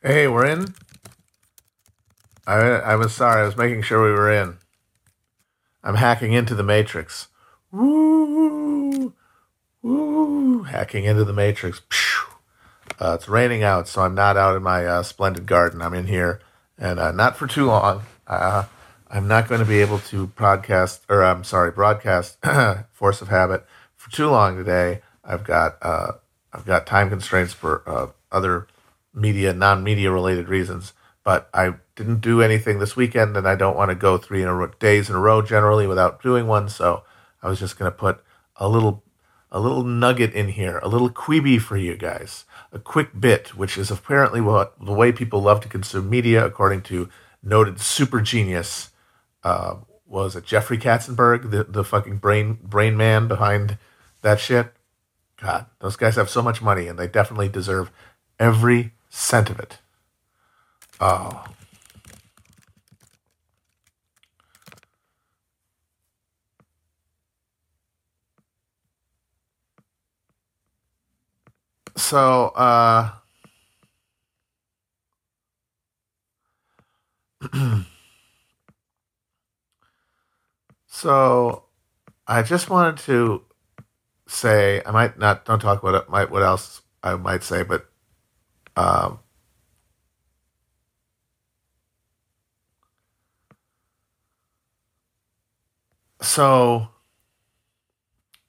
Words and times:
Hey, 0.00 0.28
we're 0.28 0.46
in. 0.46 0.74
I 2.46 2.56
I 2.56 2.94
was 2.94 3.12
sorry. 3.12 3.42
I 3.42 3.44
was 3.44 3.56
making 3.56 3.82
sure 3.82 4.04
we 4.04 4.12
were 4.12 4.32
in. 4.32 4.58
I'm 5.82 5.96
hacking 5.96 6.32
into 6.32 6.54
the 6.54 6.62
matrix. 6.62 7.26
Woo, 7.72 9.12
woo, 9.82 10.62
hacking 10.62 11.04
into 11.04 11.24
the 11.24 11.32
matrix. 11.32 11.82
Uh, 13.00 13.16
it's 13.18 13.28
raining 13.28 13.64
out, 13.64 13.88
so 13.88 14.02
I'm 14.02 14.14
not 14.14 14.36
out 14.36 14.56
in 14.56 14.62
my 14.62 14.86
uh, 14.86 15.02
splendid 15.02 15.46
garden. 15.46 15.82
I'm 15.82 15.94
in 15.94 16.06
here, 16.06 16.40
and 16.78 17.00
uh, 17.00 17.10
not 17.10 17.36
for 17.36 17.48
too 17.48 17.66
long. 17.66 18.02
Uh, 18.28 18.66
I'm 19.10 19.26
not 19.26 19.48
going 19.48 19.60
to 19.60 19.66
be 19.66 19.80
able 19.80 19.98
to 19.98 20.28
broadcast, 20.28 21.02
or 21.08 21.24
I'm 21.24 21.42
sorry, 21.42 21.72
broadcast 21.72 22.38
Force 22.92 23.20
of 23.20 23.28
Habit 23.28 23.66
for 23.96 24.12
too 24.12 24.30
long 24.30 24.56
today. 24.56 25.00
I've 25.24 25.42
got 25.42 25.76
uh, 25.82 26.12
I've 26.52 26.66
got 26.66 26.86
time 26.86 27.08
constraints 27.08 27.52
for 27.52 27.82
uh, 27.84 28.06
other 28.30 28.68
media, 29.14 29.52
non-media 29.52 30.10
related 30.10 30.48
reasons. 30.48 30.92
But 31.24 31.50
I 31.52 31.74
didn't 31.94 32.20
do 32.20 32.40
anything 32.40 32.78
this 32.78 32.96
weekend, 32.96 33.36
and 33.36 33.46
I 33.46 33.54
don't 33.54 33.76
want 33.76 33.90
to 33.90 33.94
go 33.94 34.16
three 34.16 34.42
in 34.42 34.48
a 34.48 34.70
days 34.78 35.10
in 35.10 35.16
a 35.16 35.20
row 35.20 35.42
generally 35.42 35.86
without 35.86 36.22
doing 36.22 36.46
one. 36.46 36.68
So 36.68 37.02
I 37.42 37.48
was 37.48 37.58
just 37.58 37.78
going 37.78 37.90
to 37.90 37.96
put 37.96 38.22
a 38.56 38.68
little 38.68 39.02
a 39.50 39.60
little 39.60 39.82
nugget 39.82 40.34
in 40.34 40.48
here, 40.48 40.78
a 40.78 40.88
little 40.88 41.08
Quibi 41.08 41.60
for 41.60 41.76
you 41.76 41.96
guys, 41.96 42.44
a 42.70 42.78
quick 42.78 43.18
bit, 43.18 43.56
which 43.56 43.78
is 43.78 43.90
apparently 43.90 44.40
what 44.40 44.74
the 44.78 44.92
way 44.92 45.10
people 45.10 45.40
love 45.40 45.60
to 45.62 45.68
consume 45.68 46.10
media, 46.10 46.44
according 46.44 46.82
to 46.82 47.08
noted 47.42 47.80
super 47.80 48.20
genius. 48.20 48.90
Uh, 49.42 49.76
was 50.06 50.36
it 50.36 50.44
Jeffrey 50.44 50.78
Katzenberg, 50.78 51.50
the, 51.50 51.64
the 51.64 51.84
fucking 51.84 52.16
brain 52.18 52.58
brain 52.62 52.96
man 52.96 53.28
behind 53.28 53.78
that 54.22 54.40
shit? 54.40 54.72
God, 55.40 55.66
those 55.80 55.96
guys 55.96 56.16
have 56.16 56.30
so 56.30 56.42
much 56.42 56.60
money, 56.60 56.88
and 56.88 56.98
they 56.98 57.06
definitely 57.06 57.48
deserve 57.48 57.90
every 58.38 58.92
cent 59.08 59.50
of 59.50 59.58
it. 59.60 59.78
Oh. 61.00 61.44
So, 71.96 72.46
uh, 72.56 73.10
so 80.86 81.64
I 82.26 82.42
just 82.42 82.70
wanted 82.70 82.98
to 83.04 83.42
say 84.26 84.82
I 84.86 84.90
might 84.92 85.18
not 85.18 85.44
don't 85.44 85.60
talk 85.60 85.82
about 85.82 85.94
it, 86.02 86.08
might 86.08 86.30
what 86.30 86.42
else 86.42 86.82
I 87.02 87.16
might 87.16 87.42
say, 87.42 87.62
but 87.62 87.90
um, 88.78 89.18
so 96.20 96.88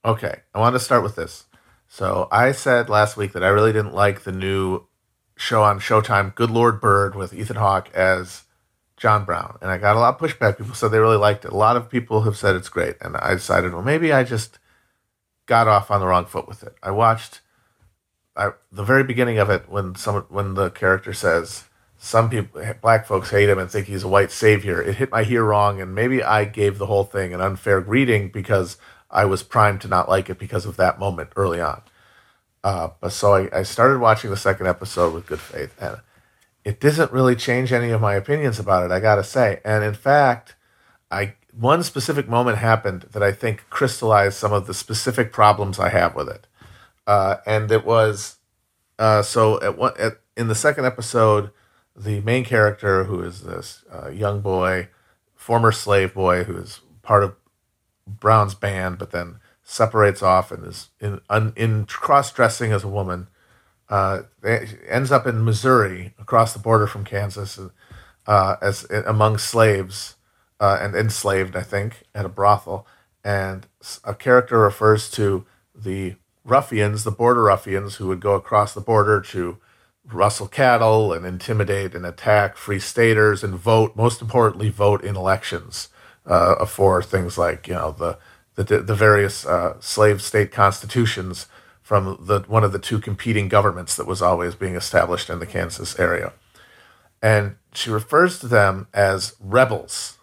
okay, 0.06 0.42
I 0.54 0.60
want 0.60 0.76
to 0.76 0.80
start 0.80 1.02
with 1.02 1.16
this. 1.16 1.46
So 1.88 2.28
I 2.32 2.52
said 2.52 2.90
last 2.90 3.18
week 3.18 3.34
that 3.34 3.44
I 3.44 3.48
really 3.48 3.74
didn't 3.74 3.96
like 3.96 4.22
the 4.22 4.32
new 4.32 4.86
show 5.36 5.64
on 5.64 5.80
Showtime, 5.80 6.36
Good 6.36 6.52
Lord 6.52 6.80
Bird, 6.80 7.16
with 7.16 7.34
Ethan 7.34 7.56
Hawke 7.56 7.90
as 7.96 8.44
John 8.98 9.26
Brown, 9.26 9.58
and 9.62 9.72
I 9.72 9.80
got 9.80 9.96
a 9.96 10.00
lot 10.00 10.14
of 10.14 10.22
pushback. 10.22 10.60
People 10.60 10.76
said 10.76 10.90
they 10.90 11.00
really 11.00 11.18
liked 11.18 11.44
it. 11.44 11.52
A 11.52 11.58
lot 11.58 11.76
of 11.76 11.90
people 11.90 12.22
have 12.22 12.38
said 12.38 12.56
it's 12.56 12.70
great, 12.70 12.98
and 13.02 13.18
I 13.18 13.34
decided, 13.34 13.74
well, 13.74 13.82
maybe 13.82 14.14
I 14.14 14.24
just 14.24 14.60
got 15.48 15.68
off 15.68 15.90
on 15.90 16.02
the 16.02 16.06
wrong 16.06 16.26
foot 16.26 16.48
with 16.48 16.62
it. 16.62 16.76
I 16.84 16.92
watched 16.92 17.42
I, 18.36 18.52
the 18.72 18.84
very 18.84 19.04
beginning 19.04 19.38
of 19.38 19.50
it 19.50 19.70
when 19.70 19.96
some 19.96 20.26
when 20.30 20.54
the 20.54 20.70
character 20.70 21.14
says 21.14 21.66
some 21.98 22.30
people 22.30 22.62
black 22.82 23.06
folks 23.06 23.32
hate 23.32 23.50
him 23.50 23.60
and 23.60 23.70
think 23.70 23.88
he's 23.88 24.04
a 24.04 24.08
white 24.08 24.32
savior. 24.32 24.82
It 24.82 24.96
hit 24.96 25.12
my 25.12 25.24
ear 25.24 25.44
wrong, 25.44 25.82
and 25.82 25.94
maybe 25.94 26.24
I 26.24 26.46
gave 26.46 26.78
the 26.78 26.86
whole 26.86 27.04
thing 27.04 27.34
an 27.34 27.42
unfair 27.42 27.82
greeting 27.82 28.30
because 28.30 28.78
I 29.12 29.26
was 29.26 29.44
primed 29.44 29.82
to 29.82 29.88
not 29.88 30.08
like 30.08 30.30
it 30.30 30.40
because 30.40 30.66
of 30.66 30.78
that 30.78 31.00
moment 31.00 31.32
early 31.36 31.60
on. 31.60 31.82
Uh, 32.64 32.90
but 33.02 33.12
so 33.12 33.34
I, 33.34 33.60
I 33.60 33.64
started 33.64 34.00
watching 34.00 34.30
the 34.30 34.38
second 34.38 34.68
episode 34.68 35.14
with 35.14 35.26
good 35.28 35.42
faith, 35.42 35.76
and 35.82 35.98
it 36.64 36.80
doesn't 36.80 37.12
really 37.12 37.36
change 37.36 37.74
any 37.74 37.90
of 37.90 38.02
my 38.02 38.14
opinions 38.16 38.60
about 38.60 38.86
it. 38.86 38.92
I 38.94 39.00
gotta 39.00 39.24
say, 39.24 39.60
and 39.66 39.84
in 39.84 39.94
fact, 39.94 40.56
I 41.12 41.36
one 41.52 41.84
specific 41.84 42.30
moment 42.30 42.60
happened 42.60 43.08
that 43.12 43.24
I 43.24 43.34
think 43.34 43.66
crystallized 43.70 44.38
some 44.38 44.54
of 44.54 44.68
the 44.68 44.74
specific 44.74 45.34
problems 45.34 45.80
I 45.80 45.90
have 45.90 46.16
with 46.16 46.30
it. 46.30 46.48
Uh, 47.10 47.38
and 47.48 47.72
it 47.72 47.84
was 47.84 48.38
uh, 49.00 49.24
so 49.24 49.60
at 49.64 49.76
one 49.76 49.94
at, 49.98 50.20
in 50.38 50.48
the 50.48 50.54
second 50.54 50.86
episode, 50.86 51.50
the 51.96 52.22
main 52.22 52.46
character, 52.46 53.06
who 53.06 53.20
is 53.24 53.42
this 53.42 53.84
uh, 53.92 54.10
young 54.10 54.42
boy, 54.42 54.90
former 55.34 55.72
slave 55.72 56.14
boy, 56.14 56.44
who 56.44 56.56
is 56.56 56.82
part 57.02 57.24
of 57.24 57.36
Brown's 58.06 58.54
band, 58.54 59.00
but 59.00 59.10
then 59.10 59.40
separates 59.64 60.22
off 60.22 60.52
and 60.52 60.64
is 60.64 60.90
in 61.00 61.20
in 61.56 61.86
cross 61.88 62.32
dressing 62.32 62.72
as 62.72 62.84
a 62.84 62.88
woman. 62.88 63.28
Uh, 63.90 64.22
ends 64.88 65.12
up 65.12 65.26
in 65.26 65.44
Missouri, 65.44 66.14
across 66.20 66.54
the 66.54 66.60
border 66.60 66.86
from 66.86 67.04
Kansas, 67.04 67.60
uh, 68.28 68.56
as 68.62 68.84
among 69.08 69.40
slaves 69.40 70.16
uh, 70.60 70.78
and 70.80 70.94
enslaved, 70.94 71.56
I 71.56 71.64
think, 71.64 72.04
at 72.14 72.24
a 72.24 72.30
brothel. 72.30 72.86
And 73.24 73.66
a 74.04 74.14
character 74.14 74.60
refers 74.60 75.10
to 75.12 75.48
the 75.74 76.14
ruffians, 76.50 77.04
the 77.04 77.12
border 77.12 77.44
ruffians, 77.44 77.96
who 77.96 78.08
would 78.08 78.20
go 78.20 78.34
across 78.34 78.74
the 78.74 78.82
border 78.82 79.22
to 79.22 79.58
rustle 80.06 80.48
cattle 80.48 81.14
and 81.14 81.26
intimidate 81.26 81.94
and 81.94 82.06
attack 82.06 82.58
free 82.58 82.80
staters 82.80 83.44
and 83.44 83.56
vote. 83.56 83.96
Most 83.96 84.22
importantly, 84.22 84.70
vote 84.70 85.04
in 85.04 85.16
elections 85.16 85.90
uh, 86.26 86.66
for 86.66 87.02
things 87.02 87.38
like 87.38 87.68
you 87.68 87.74
know 87.74 87.92
the 87.92 88.18
the, 88.56 88.82
the 88.82 88.96
various 88.96 89.46
uh, 89.46 89.80
slave 89.80 90.22
state 90.22 90.52
constitutions 90.52 91.48
from 91.82 92.18
the 92.22 92.42
one 92.42 92.64
of 92.64 92.72
the 92.72 92.80
two 92.80 93.00
competing 93.00 93.48
governments 93.48 93.96
that 93.96 94.06
was 94.06 94.22
always 94.22 94.54
being 94.54 94.76
established 94.76 95.30
in 95.30 95.40
the 95.40 95.48
Kansas 95.48 95.98
area. 96.00 96.34
And 97.22 97.56
she 97.74 97.90
refers 97.90 98.40
to 98.40 98.48
them 98.48 98.88
as 98.94 99.36
rebels 99.40 100.19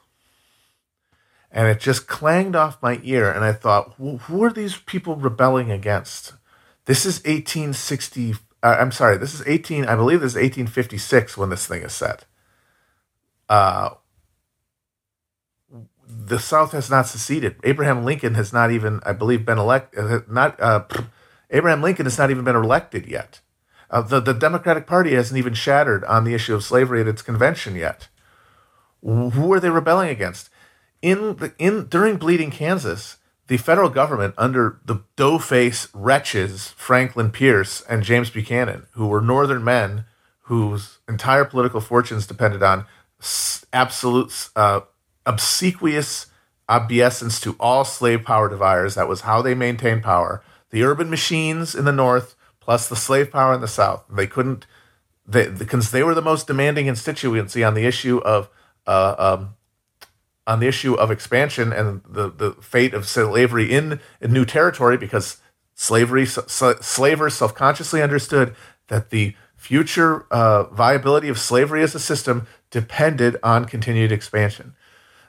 and 1.56 1.69
it 1.69 1.81
just 1.81 2.06
clanged 2.06 2.55
off 2.55 2.83
my 2.83 3.00
ear. 3.03 3.31
And 3.31 3.43
I 3.43 3.55
thought, 3.55 3.94
who 3.94 4.44
are 4.44 4.53
these 4.53 4.77
people 4.77 5.17
rebelling 5.17 5.71
against? 5.71 6.34
This 6.84 7.06
is 7.06 7.17
1860. 7.21 8.34
Uh, 8.62 8.77
I'm 8.78 8.93
sorry, 8.93 9.17
this 9.17 9.33
is 9.33 9.43
18. 9.47 9.87
I 9.87 9.97
believe 9.97 10.21
this 10.21 10.33
is 10.33 10.37
1856 10.37 11.39
when 11.39 11.49
this 11.49 11.67
thing 11.67 11.81
is 11.81 11.94
set. 11.94 12.27
Uh, 13.49 13.94
the 16.06 16.39
South 16.39 16.72
has 16.72 16.91
not 16.91 17.06
seceded. 17.06 17.56
Abraham 17.65 18.05
Lincoln 18.05 18.34
has 18.34 18.53
not 18.53 18.71
even, 18.71 19.00
I 19.06 19.15
believe, 19.15 19.47
been 19.47 19.59
elected. 19.59 19.99
Uh, 19.99 20.21
not 20.28 20.61
uh, 20.61 20.84
Abraham 21.50 21.81
Lincoln 21.81 22.05
has 22.05 22.19
not 22.19 22.31
even 22.31 22.44
been 22.44 22.55
elected 22.55 23.06
yet. 23.06 23.41
Uh, 23.91 24.03
the 24.03 24.21
the 24.21 24.34
Democratic 24.34 24.87
Party 24.87 25.15
hasn't 25.15 25.38
even 25.38 25.55
shattered 25.55 26.05
on 26.05 26.25
the 26.25 26.34
issue 26.34 26.55
of 26.55 26.62
slavery 26.62 27.00
at 27.00 27.09
its 27.09 27.23
convention 27.23 27.77
yet. 27.77 28.09
Who 29.03 29.50
are 29.55 29.61
they 29.61 29.71
rebelling 29.71 30.11
against? 30.11 30.50
In 31.02 31.36
the 31.36 31.52
in 31.58 31.86
during 31.86 32.16
Bleeding 32.16 32.50
Kansas, 32.50 33.16
the 33.46 33.56
federal 33.56 33.88
government 33.88 34.34
under 34.36 34.80
the 34.84 35.02
doughface 35.16 35.88
wretches 35.94 36.68
Franklin 36.76 37.30
Pierce 37.30 37.82
and 37.82 38.02
James 38.02 38.30
Buchanan, 38.30 38.86
who 38.92 39.06
were 39.06 39.20
Northern 39.20 39.62
men 39.62 40.04
whose 40.42 40.98
entire 41.08 41.44
political 41.44 41.80
fortunes 41.80 42.26
depended 42.26 42.62
on 42.62 42.86
absolute 43.72 44.48
uh, 44.54 44.80
obsequious 45.24 46.26
obeisance 46.68 47.40
to 47.40 47.56
all 47.58 47.84
slave 47.84 48.24
power 48.24 48.48
dividers. 48.48 48.94
That 48.94 49.08
was 49.08 49.22
how 49.22 49.42
they 49.42 49.54
maintained 49.54 50.02
power. 50.02 50.42
The 50.70 50.82
urban 50.84 51.10
machines 51.10 51.74
in 51.74 51.84
the 51.84 51.92
North 51.92 52.36
plus 52.60 52.88
the 52.88 52.96
slave 52.96 53.30
power 53.30 53.54
in 53.54 53.60
the 53.60 53.68
South. 53.68 54.04
They 54.10 54.26
couldn't, 54.26 54.66
they, 55.26 55.49
because 55.49 55.90
they 55.90 56.02
were 56.02 56.14
the 56.14 56.22
most 56.22 56.46
demanding 56.46 56.87
constituency 56.87 57.62
on 57.62 57.75
the 57.75 57.87
issue 57.87 58.19
of 58.19 58.49
uh, 58.87 59.14
um, 59.19 59.54
on 60.46 60.60
the 60.60 60.66
issue 60.66 60.94
of 60.94 61.10
expansion 61.10 61.72
and 61.72 62.02
the, 62.08 62.31
the 62.31 62.52
fate 62.60 62.94
of 62.94 63.06
slavery 63.06 63.72
in, 63.72 64.00
in 64.20 64.32
new 64.32 64.44
territory 64.44 64.96
because 64.96 65.38
slavery 65.75 66.25
slavers 66.26 67.34
self-consciously 67.34 68.02
understood 68.02 68.54
that 68.88 69.10
the 69.10 69.34
future 69.56 70.26
uh, 70.31 70.64
viability 70.64 71.28
of 71.28 71.38
slavery 71.38 71.82
as 71.82 71.94
a 71.94 72.00
system 72.00 72.46
depended 72.70 73.37
on 73.43 73.64
continued 73.64 74.12
expansion. 74.12 74.75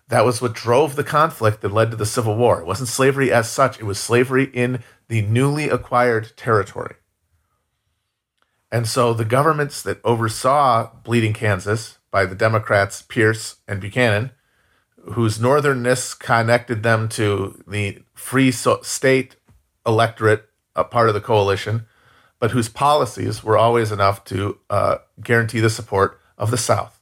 That 0.10 0.26
was 0.26 0.42
what 0.42 0.54
drove 0.54 0.96
the 0.96 1.04
conflict 1.04 1.62
that 1.62 1.74
led 1.74 1.92
to 1.92 1.98
the 1.98 2.06
civil 2.06 2.36
war. 2.38 2.62
It 2.62 2.66
wasn't 2.66 2.90
slavery 2.90 3.32
as 3.32 3.50
such. 3.50 3.80
It 3.80 3.84
was 3.86 4.00
slavery 4.00 4.46
in 4.54 4.84
the 5.08 5.22
newly 5.24 5.70
acquired 5.70 6.38
territory. 6.38 6.96
And 8.72 8.88
so 8.88 9.14
the 9.14 9.26
governments 9.26 9.82
that 9.82 10.00
oversaw 10.04 10.92
bleeding 11.04 11.34
kansas 11.34 11.98
by 12.12 12.26
the 12.26 12.36
democrats 12.36 13.02
pierce 13.02 13.58
and 13.68 13.80
buchanan 13.82 14.32
whose 15.14 15.38
northernness 15.38 16.18
connected 16.18 16.84
them 16.84 17.10
to 17.10 17.64
the 17.68 18.04
free 18.14 18.52
so- 18.52 18.82
state 18.82 19.36
electorate, 19.86 20.46
a 20.76 20.84
part 20.84 21.08
of 21.08 21.14
the 21.14 21.22
coalition, 21.22 21.86
but 22.40 22.52
whose 22.52 22.70
policies 22.70 23.44
were 23.44 23.58
always 23.58 23.92
enough 23.92 24.24
to 24.26 24.60
uh, 24.70 24.98
guarantee 25.22 25.60
the 25.60 25.70
support 25.70 26.20
of 26.38 26.52
the 26.52 26.58
South. 26.58 27.00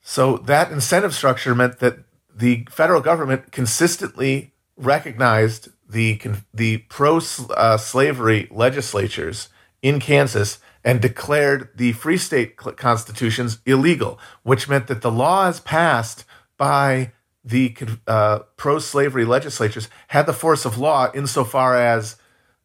So 0.00 0.38
that 0.38 0.72
incentive 0.72 1.14
structure 1.14 1.54
meant 1.54 1.80
that 1.80 1.98
the 2.34 2.66
federal 2.70 3.02
government 3.02 3.52
consistently 3.52 4.54
recognized 4.76 5.68
the 5.88 6.20
the 6.54 6.78
pro 6.88 7.20
uh, 7.50 7.76
slavery 7.76 8.48
legislatures 8.50 9.48
in 9.82 10.00
Kansas 10.00 10.58
and 10.84 11.00
declared 11.00 11.68
the 11.74 11.92
free 11.92 12.16
state 12.16 12.56
constitutions 12.56 13.58
illegal, 13.66 14.18
which 14.42 14.68
meant 14.68 14.86
that 14.86 15.02
the 15.02 15.10
laws 15.10 15.60
passed 15.60 16.24
by 16.56 17.12
the 17.44 17.74
uh, 18.06 18.40
pro 18.56 18.78
slavery 18.78 19.24
legislatures 19.24 19.88
had 20.08 20.26
the 20.26 20.32
force 20.32 20.64
of 20.64 20.78
law 20.78 21.10
insofar 21.14 21.76
as, 21.76 22.16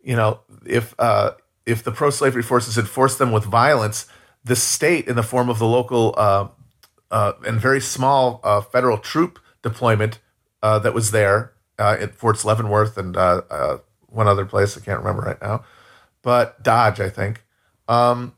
you 0.01 0.15
know, 0.15 0.41
if, 0.65 0.93
uh, 0.99 1.31
if 1.65 1.83
the 1.83 1.91
pro 1.91 2.09
slavery 2.09 2.43
forces 2.43 2.77
enforced 2.77 3.19
them 3.19 3.31
with 3.31 3.45
violence, 3.45 4.05
the 4.43 4.55
state, 4.55 5.07
in 5.07 5.15
the 5.15 5.23
form 5.23 5.49
of 5.49 5.59
the 5.59 5.67
local 5.67 6.13
uh, 6.17 6.47
uh 7.11 7.33
and 7.45 7.61
very 7.61 7.79
small 7.79 8.41
uh, 8.43 8.59
federal 8.59 8.97
troop 8.97 9.39
deployment 9.61 10.19
uh, 10.61 10.79
that 10.79 10.93
was 10.93 11.11
there 11.11 11.53
at 11.79 12.15
Forts 12.15 12.45
Leavenworth 12.45 12.97
and 12.97 13.15
one 14.13 14.27
other 14.27 14.45
place, 14.45 14.77
I 14.77 14.81
can't 14.81 14.99
remember 14.99 15.23
right 15.23 15.41
now, 15.41 15.63
but 16.21 16.63
Dodge, 16.63 16.99
I 16.99 17.09
think, 17.09 17.42
um, 17.87 18.33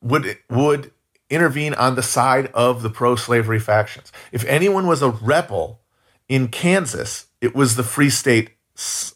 would 0.00 0.38
would 0.50 0.92
intervene 1.30 1.74
on 1.74 1.94
the 1.94 2.02
side 2.02 2.46
of 2.48 2.82
the 2.82 2.90
pro-slavery 2.90 3.58
factions. 3.58 4.12
If 4.32 4.44
anyone 4.44 4.86
was 4.86 5.00
a 5.00 5.08
rebel 5.08 5.80
in 6.28 6.48
Kansas, 6.48 7.26
it 7.40 7.54
was 7.54 7.76
the 7.76 7.82
Free 7.82 8.10
State 8.10 8.50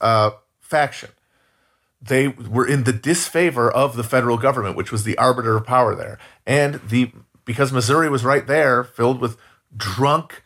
uh, 0.01 0.31
faction. 0.61 1.11
They 2.01 2.29
were 2.29 2.67
in 2.67 2.85
the 2.85 2.93
disfavor 2.93 3.71
of 3.71 3.97
the 3.97 4.05
federal 4.05 4.39
government, 4.39 4.77
which 4.77 4.93
was 4.93 5.05
the 5.05 5.19
arbiter 5.19 5.57
of 5.57 5.67
power 5.67 5.95
there, 5.95 6.19
and 6.47 6.81
the 6.89 7.13
because 7.45 7.73
Missouri 7.73 8.11
was 8.11 8.25
right 8.25 8.47
there, 8.47 8.85
filled 8.85 9.21
with 9.21 9.39
drunk, 9.77 10.43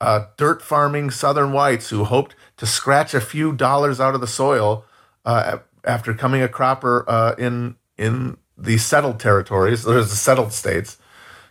uh, 0.00 0.26
dirt 0.36 0.62
farming 0.62 1.10
Southern 1.10 1.52
whites 1.52 1.90
who 1.90 2.04
hoped 2.04 2.34
to 2.56 2.66
scratch 2.66 3.12
a 3.12 3.20
few 3.20 3.52
dollars 3.52 4.00
out 4.00 4.14
of 4.14 4.20
the 4.20 4.26
soil 4.26 4.84
uh, 5.24 5.58
after 5.84 6.14
coming 6.14 6.42
a 6.42 6.48
cropper 6.48 7.04
uh, 7.08 7.34
in 7.36 7.76
in 7.96 8.36
the 8.56 8.78
settled 8.78 9.20
territories, 9.20 9.84
there's 9.84 10.10
the 10.10 10.16
settled 10.16 10.52
states, 10.52 10.98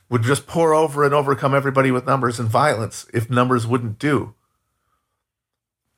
would 0.10 0.24
just 0.24 0.48
pour 0.48 0.74
over 0.74 1.04
and 1.04 1.14
overcome 1.14 1.56
everybody 1.56 1.92
with 1.92 2.06
numbers 2.06 2.40
and 2.40 2.50
violence 2.50 3.06
if 3.14 3.30
numbers 3.30 3.66
wouldn't 3.66 4.00
do. 4.00 4.34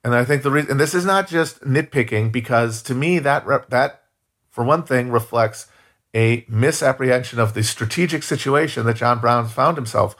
And 0.02 0.14
I 0.14 0.24
think 0.24 0.42
the 0.42 0.50
reason, 0.50 0.72
and 0.72 0.80
this 0.80 0.94
is 0.94 1.04
not 1.04 1.28
just 1.28 1.60
nitpicking, 1.62 2.30
because 2.30 2.82
to 2.82 2.94
me 2.94 3.18
that 3.18 3.44
that, 3.70 4.04
for 4.50 4.64
one 4.64 4.84
thing, 4.84 5.10
reflects 5.10 5.66
a 6.14 6.46
misapprehension 6.48 7.38
of 7.38 7.54
the 7.54 7.62
strategic 7.62 8.22
situation 8.22 8.86
that 8.86 8.96
John 8.96 9.20
Brown 9.20 9.48
found 9.48 9.76
himself 9.76 10.16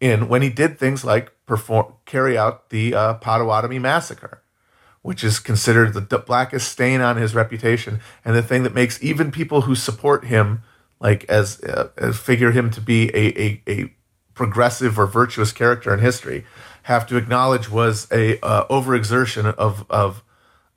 in 0.00 0.28
when 0.28 0.42
he 0.42 0.48
did 0.48 0.78
things 0.78 1.04
like 1.04 1.32
perform 1.46 1.94
carry 2.06 2.36
out 2.36 2.70
the 2.70 2.94
uh, 2.94 3.14
Potawatomi 3.14 3.78
massacre 3.78 4.42
which 5.02 5.24
is 5.24 5.38
considered 5.38 5.94
the 5.94 6.18
blackest 6.18 6.70
stain 6.70 7.00
on 7.00 7.16
his 7.16 7.34
reputation 7.34 8.00
and 8.24 8.34
the 8.36 8.42
thing 8.42 8.62
that 8.62 8.74
makes 8.74 9.02
even 9.02 9.30
people 9.30 9.62
who 9.62 9.74
support 9.74 10.24
him 10.24 10.62
like 11.00 11.24
as, 11.24 11.60
uh, 11.62 11.90
as 11.96 12.18
figure 12.18 12.50
him 12.50 12.70
to 12.70 12.80
be 12.80 13.08
a, 13.10 13.40
a, 13.40 13.62
a, 13.68 13.94
progressive 14.34 15.00
or 15.00 15.06
virtuous 15.06 15.50
character 15.50 15.92
in 15.92 15.98
history 15.98 16.44
have 16.84 17.04
to 17.04 17.16
acknowledge 17.16 17.68
was 17.68 18.06
a 18.12 18.38
uh, 18.38 18.64
overexertion 18.68 19.52
of 19.56 19.84
of 19.90 20.22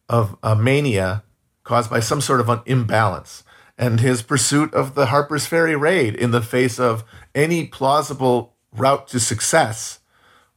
of 0.10 0.36
a 0.42 0.56
mania 0.56 1.22
caused 1.64 1.88
by 1.88 2.00
some 2.00 2.20
sort 2.20 2.40
of 2.40 2.50
an 2.50 2.60
imbalance 2.66 3.44
and 3.78 4.00
his 4.00 4.22
pursuit 4.22 4.74
of 4.74 4.96
the 4.96 5.08
Harper's 5.08 5.46
Ferry 5.46 5.76
raid 5.76 6.16
in 6.16 6.32
the 6.32 6.42
face 6.42 6.80
of 6.80 7.04
any 7.34 7.66
plausible 7.66 8.56
route 8.76 9.08
to 9.08 9.20
success 9.20 10.01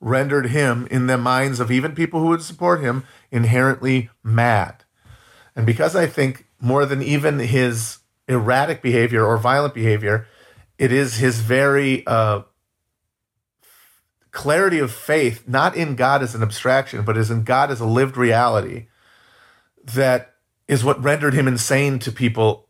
rendered 0.04 0.48
him 0.48 0.86
in 0.90 1.06
the 1.06 1.16
minds 1.16 1.58
of 1.60 1.70
even 1.72 1.94
people 1.94 2.20
who 2.20 2.26
would 2.26 2.42
support 2.42 2.82
him 2.82 3.04
inherently 3.30 4.10
mad. 4.22 4.84
And 5.56 5.64
because 5.64 5.96
I 5.96 6.06
think 6.06 6.46
more 6.60 6.84
than 6.84 7.02
even 7.02 7.38
his 7.38 7.98
erratic 8.28 8.82
behavior 8.82 9.24
or 9.24 9.38
violent 9.38 9.72
behavior, 9.72 10.26
it 10.78 10.92
is 10.92 11.16
his 11.16 11.40
very 11.40 12.06
uh, 12.06 12.42
clarity 14.30 14.78
of 14.78 14.92
faith, 14.92 15.48
not 15.48 15.74
in 15.74 15.96
God 15.96 16.22
as 16.22 16.34
an 16.34 16.42
abstraction, 16.42 17.02
but 17.04 17.16
as 17.16 17.30
in 17.30 17.42
God 17.42 17.70
as 17.70 17.80
a 17.80 17.86
lived 17.86 18.18
reality, 18.18 18.88
that 19.84 20.34
is 20.68 20.84
what 20.84 21.02
rendered 21.02 21.32
him 21.32 21.48
insane 21.48 21.98
to 22.00 22.12
people, 22.12 22.68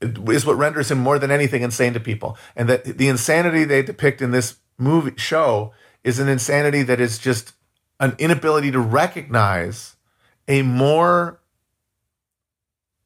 is 0.00 0.44
what 0.44 0.56
renders 0.56 0.90
him 0.90 0.98
more 0.98 1.18
than 1.18 1.30
anything 1.30 1.62
insane 1.62 1.92
to 1.92 2.00
people. 2.00 2.36
And 2.56 2.68
that 2.68 2.98
the 2.98 3.08
insanity 3.08 3.62
they 3.62 3.82
depict 3.82 4.20
in 4.20 4.32
this 4.32 4.56
movie 4.78 5.12
show 5.16 5.72
is 6.04 6.18
an 6.18 6.28
insanity 6.28 6.82
that 6.82 7.00
is 7.00 7.18
just 7.18 7.52
an 7.98 8.14
inability 8.18 8.70
to 8.70 8.80
recognize 8.80 9.96
a 10.48 10.62
more 10.62 11.40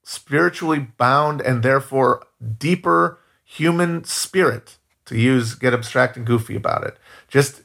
spiritually 0.03 0.87
bound 0.97 1.41
and 1.41 1.63
therefore 1.63 2.25
deeper 2.59 3.19
human 3.45 4.05
spirit 4.05 4.79
to 5.07 5.19
use 5.19 5.55
get 5.55 5.75
abstract 5.75 6.17
and 6.17 6.27
goofy 6.27 6.55
about 6.55 6.85
it. 6.85 6.97
Just 7.29 7.63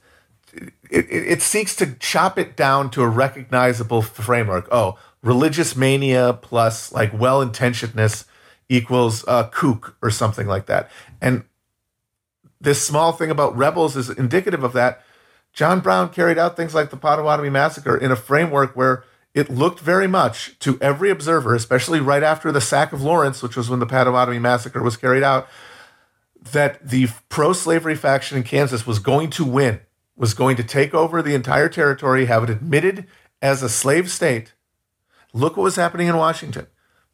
it, 0.54 0.74
it, 0.90 1.06
it, 1.12 1.42
seeks 1.42 1.76
to 1.76 1.94
chop 1.96 2.40
it 2.40 2.58
down 2.58 2.90
to 2.92 3.04
a 3.04 3.08
recognizable 3.08 4.02
framework. 4.02 4.68
Oh 4.72 4.98
religious 5.22 5.76
mania 5.76 6.34
plus 6.34 6.92
like 6.92 7.12
well-intentionedness 7.14 8.26
equals 8.70 9.26
uh, 9.28 9.50
kook 9.50 9.96
or 10.02 10.10
something 10.10 10.48
like 10.48 10.66
that. 10.68 10.90
And 11.22 11.44
this 12.62 12.86
small 12.86 13.12
thing 13.12 13.32
about 13.32 13.58
rebels 13.58 13.96
is 13.96 14.10
indicative 14.10 14.64
of 14.64 14.74
that 14.74 15.04
John 15.54 15.80
Brown 15.80 16.10
carried 16.10 16.38
out 16.38 16.56
things 16.56 16.76
like 16.76 16.90
the 16.90 16.98
Potawatomi 16.98 17.50
Massacre 17.50 17.98
in 17.98 18.12
a 18.12 18.16
framework 18.16 18.76
where 18.76 19.04
it 19.34 19.50
looked 19.50 19.80
very 19.80 20.08
much 20.08 20.58
to 20.60 20.78
every 20.82 21.10
observer, 21.10 21.54
especially 21.54 22.00
right 22.00 22.24
after 22.24 22.52
the 22.52 22.62
sack 22.62 22.94
of 22.94 23.02
Lawrence, 23.02 23.44
which 23.44 23.56
was 23.56 23.70
when 23.70 23.80
the 23.80 23.86
Potawatomi 23.86 24.40
Massacre 24.40 24.82
was 24.82 24.98
carried 24.98 25.24
out, 25.24 25.48
that 26.52 26.88
the 26.88 27.08
pro 27.28 27.54
slavery 27.54 27.96
faction 27.96 28.38
in 28.38 28.44
Kansas 28.44 28.88
was 28.88 29.00
going 29.00 29.30
to 29.32 29.46
win, 29.46 29.82
was 30.16 30.34
going 30.34 30.56
to 30.56 30.64
take 30.64 30.94
over 30.94 31.22
the 31.22 31.36
entire 31.36 31.70
territory, 31.70 32.26
have 32.26 32.44
it 32.44 32.50
admitted 32.50 33.06
as 33.42 33.62
a 33.62 33.70
slave 33.70 34.10
state. 34.10 34.54
Look 35.34 35.58
what 35.58 35.64
was 35.64 35.76
happening 35.76 36.08
in 36.08 36.18
Washington. 36.18 36.68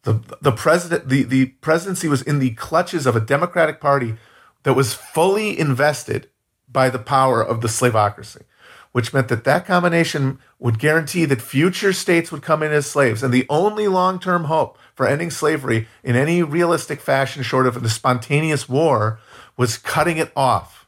The, 0.04 0.22
the 0.40 0.52
president 0.52 1.10
the, 1.10 1.24
the 1.24 1.48
presidency 1.48 2.08
was 2.08 2.22
in 2.22 2.40
the 2.40 2.52
clutches 2.52 3.06
of 3.06 3.16
a 3.16 3.20
Democratic 3.20 3.82
Party 3.82 4.16
that 4.64 4.76
was 4.76 4.94
fully 4.94 5.58
invested 5.60 6.30
by 6.76 6.90
the 6.90 7.00
power 7.00 7.42
of 7.42 7.62
the 7.62 7.70
slavocracy, 7.70 8.44
which 8.92 9.14
meant 9.14 9.30
that 9.30 9.46
that 9.46 9.66
combination 9.66 10.38
would 10.60 10.78
guarantee 10.78 11.24
that 11.24 11.42
future 11.42 11.94
states 11.94 12.34
would 12.34 12.42
come 12.42 12.62
in 12.62 12.74
as 12.74 12.86
slaves. 12.86 13.24
And 13.24 13.34
the 13.34 13.46
only 13.50 13.88
long 13.88 14.20
term 14.20 14.44
hope 14.44 14.78
for 14.94 15.08
ending 15.08 15.32
slavery 15.32 15.88
in 16.04 16.18
any 16.18 16.44
realistic 16.44 17.00
fashion, 17.00 17.44
short 17.44 17.66
of 17.66 17.82
a 17.82 17.88
spontaneous 17.88 18.68
war, 18.68 19.20
was 19.56 19.78
cutting 19.78 20.18
it 20.18 20.34
off, 20.36 20.86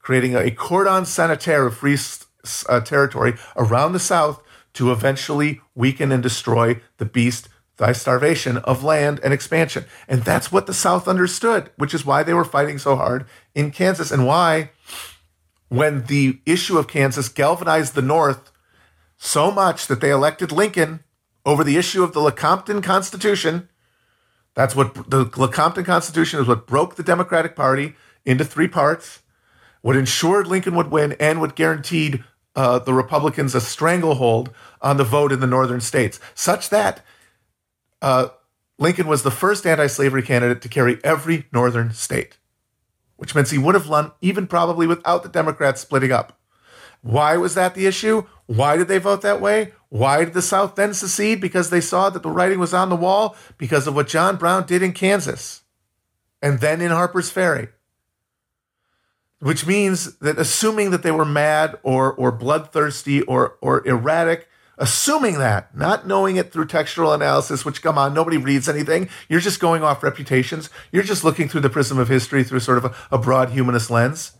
creating 0.00 0.34
a 0.34 0.50
cordon 0.50 1.06
sanitaire 1.06 1.66
of 1.66 1.76
free 1.76 1.96
uh, 2.68 2.80
territory 2.80 3.34
around 3.54 3.92
the 3.92 4.00
South 4.00 4.42
to 4.72 4.90
eventually 4.90 5.60
weaken 5.76 6.10
and 6.10 6.22
destroy 6.24 6.80
the 6.98 7.04
beast 7.04 7.48
thy 7.80 7.92
starvation 7.92 8.58
of 8.58 8.84
land 8.84 9.18
and 9.24 9.32
expansion. 9.32 9.84
And 10.06 10.22
that's 10.22 10.52
what 10.52 10.66
the 10.66 10.74
South 10.74 11.08
understood, 11.08 11.70
which 11.76 11.94
is 11.94 12.06
why 12.06 12.22
they 12.22 12.34
were 12.34 12.44
fighting 12.44 12.78
so 12.78 12.94
hard 12.94 13.26
in 13.54 13.72
Kansas 13.72 14.12
and 14.12 14.26
why 14.26 14.70
when 15.70 16.04
the 16.06 16.40
issue 16.44 16.76
of 16.76 16.88
Kansas 16.88 17.28
galvanized 17.28 17.94
the 17.94 18.02
North 18.02 18.50
so 19.16 19.50
much 19.50 19.86
that 19.86 20.00
they 20.00 20.10
elected 20.10 20.50
Lincoln 20.52 21.04
over 21.46 21.62
the 21.64 21.76
issue 21.76 22.02
of 22.02 22.12
the 22.12 22.20
Lecompton 22.20 22.82
Constitution. 22.82 23.68
That's 24.54 24.74
what 24.74 24.94
the 25.08 25.26
Lecompton 25.36 25.84
Constitution 25.84 26.40
is 26.40 26.48
what 26.48 26.66
broke 26.66 26.96
the 26.96 27.04
Democratic 27.04 27.54
Party 27.54 27.94
into 28.24 28.44
three 28.44 28.66
parts, 28.66 29.22
what 29.80 29.96
ensured 29.96 30.48
Lincoln 30.48 30.74
would 30.74 30.90
win, 30.90 31.12
and 31.20 31.40
what 31.40 31.54
guaranteed 31.54 32.24
uh, 32.56 32.80
the 32.80 32.92
Republicans 32.92 33.54
a 33.54 33.60
stranglehold 33.60 34.50
on 34.82 34.96
the 34.96 35.04
vote 35.04 35.30
in 35.30 35.38
the 35.38 35.46
northern 35.46 35.80
states, 35.80 36.18
such 36.34 36.68
that 36.70 37.04
uh, 38.02 38.28
Lincoln 38.76 39.06
was 39.06 39.22
the 39.22 39.30
first 39.30 39.64
anti 39.64 39.86
slavery 39.86 40.22
candidate 40.22 40.62
to 40.62 40.68
carry 40.68 40.98
every 41.04 41.46
northern 41.52 41.92
state 41.92 42.39
which 43.20 43.34
means 43.34 43.50
he 43.50 43.58
would 43.58 43.74
have 43.74 43.86
won 43.86 44.12
even 44.22 44.46
probably 44.46 44.86
without 44.86 45.22
the 45.22 45.28
Democrats 45.28 45.82
splitting 45.82 46.10
up. 46.10 46.38
Why 47.02 47.36
was 47.36 47.54
that 47.54 47.74
the 47.74 47.84
issue? 47.84 48.24
Why 48.46 48.78
did 48.78 48.88
they 48.88 48.96
vote 48.96 49.20
that 49.20 49.42
way? 49.42 49.74
Why 49.90 50.24
did 50.24 50.32
the 50.32 50.40
South 50.40 50.74
then 50.74 50.94
secede? 50.94 51.38
Because 51.38 51.68
they 51.68 51.82
saw 51.82 52.08
that 52.08 52.22
the 52.22 52.30
writing 52.30 52.58
was 52.58 52.72
on 52.72 52.88
the 52.88 52.96
wall 52.96 53.36
because 53.58 53.86
of 53.86 53.94
what 53.94 54.08
John 54.08 54.36
Brown 54.36 54.64
did 54.64 54.82
in 54.82 54.94
Kansas 54.94 55.60
and 56.40 56.60
then 56.60 56.80
in 56.80 56.90
Harper's 56.90 57.28
Ferry. 57.28 57.68
Which 59.40 59.66
means 59.66 60.16
that 60.20 60.38
assuming 60.38 60.90
that 60.90 61.02
they 61.02 61.10
were 61.10 61.26
mad 61.26 61.78
or, 61.82 62.14
or 62.14 62.32
bloodthirsty 62.32 63.20
or, 63.22 63.58
or 63.60 63.86
erratic, 63.86 64.48
assuming 64.80 65.38
that, 65.38 65.76
not 65.76 66.06
knowing 66.06 66.36
it 66.36 66.52
through 66.52 66.64
textual 66.64 67.12
analysis, 67.12 67.64
which 67.64 67.82
come 67.82 67.98
on, 67.98 68.14
nobody 68.14 68.38
reads 68.38 68.68
anything. 68.68 69.08
You're 69.28 69.40
just 69.40 69.60
going 69.60 69.84
off 69.84 70.02
reputations. 70.02 70.70
You're 70.90 71.04
just 71.04 71.22
looking 71.22 71.48
through 71.48 71.60
the 71.60 71.70
prism 71.70 71.98
of 71.98 72.08
history 72.08 72.42
through 72.42 72.60
sort 72.60 72.78
of 72.78 72.86
a, 72.86 72.94
a 73.12 73.18
broad 73.18 73.50
humanist 73.50 73.90
lens. 73.90 74.32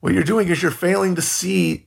What 0.00 0.12
you're 0.12 0.24
doing 0.24 0.48
is 0.48 0.60
you're 0.60 0.72
failing 0.72 1.14
to 1.14 1.22
see 1.22 1.86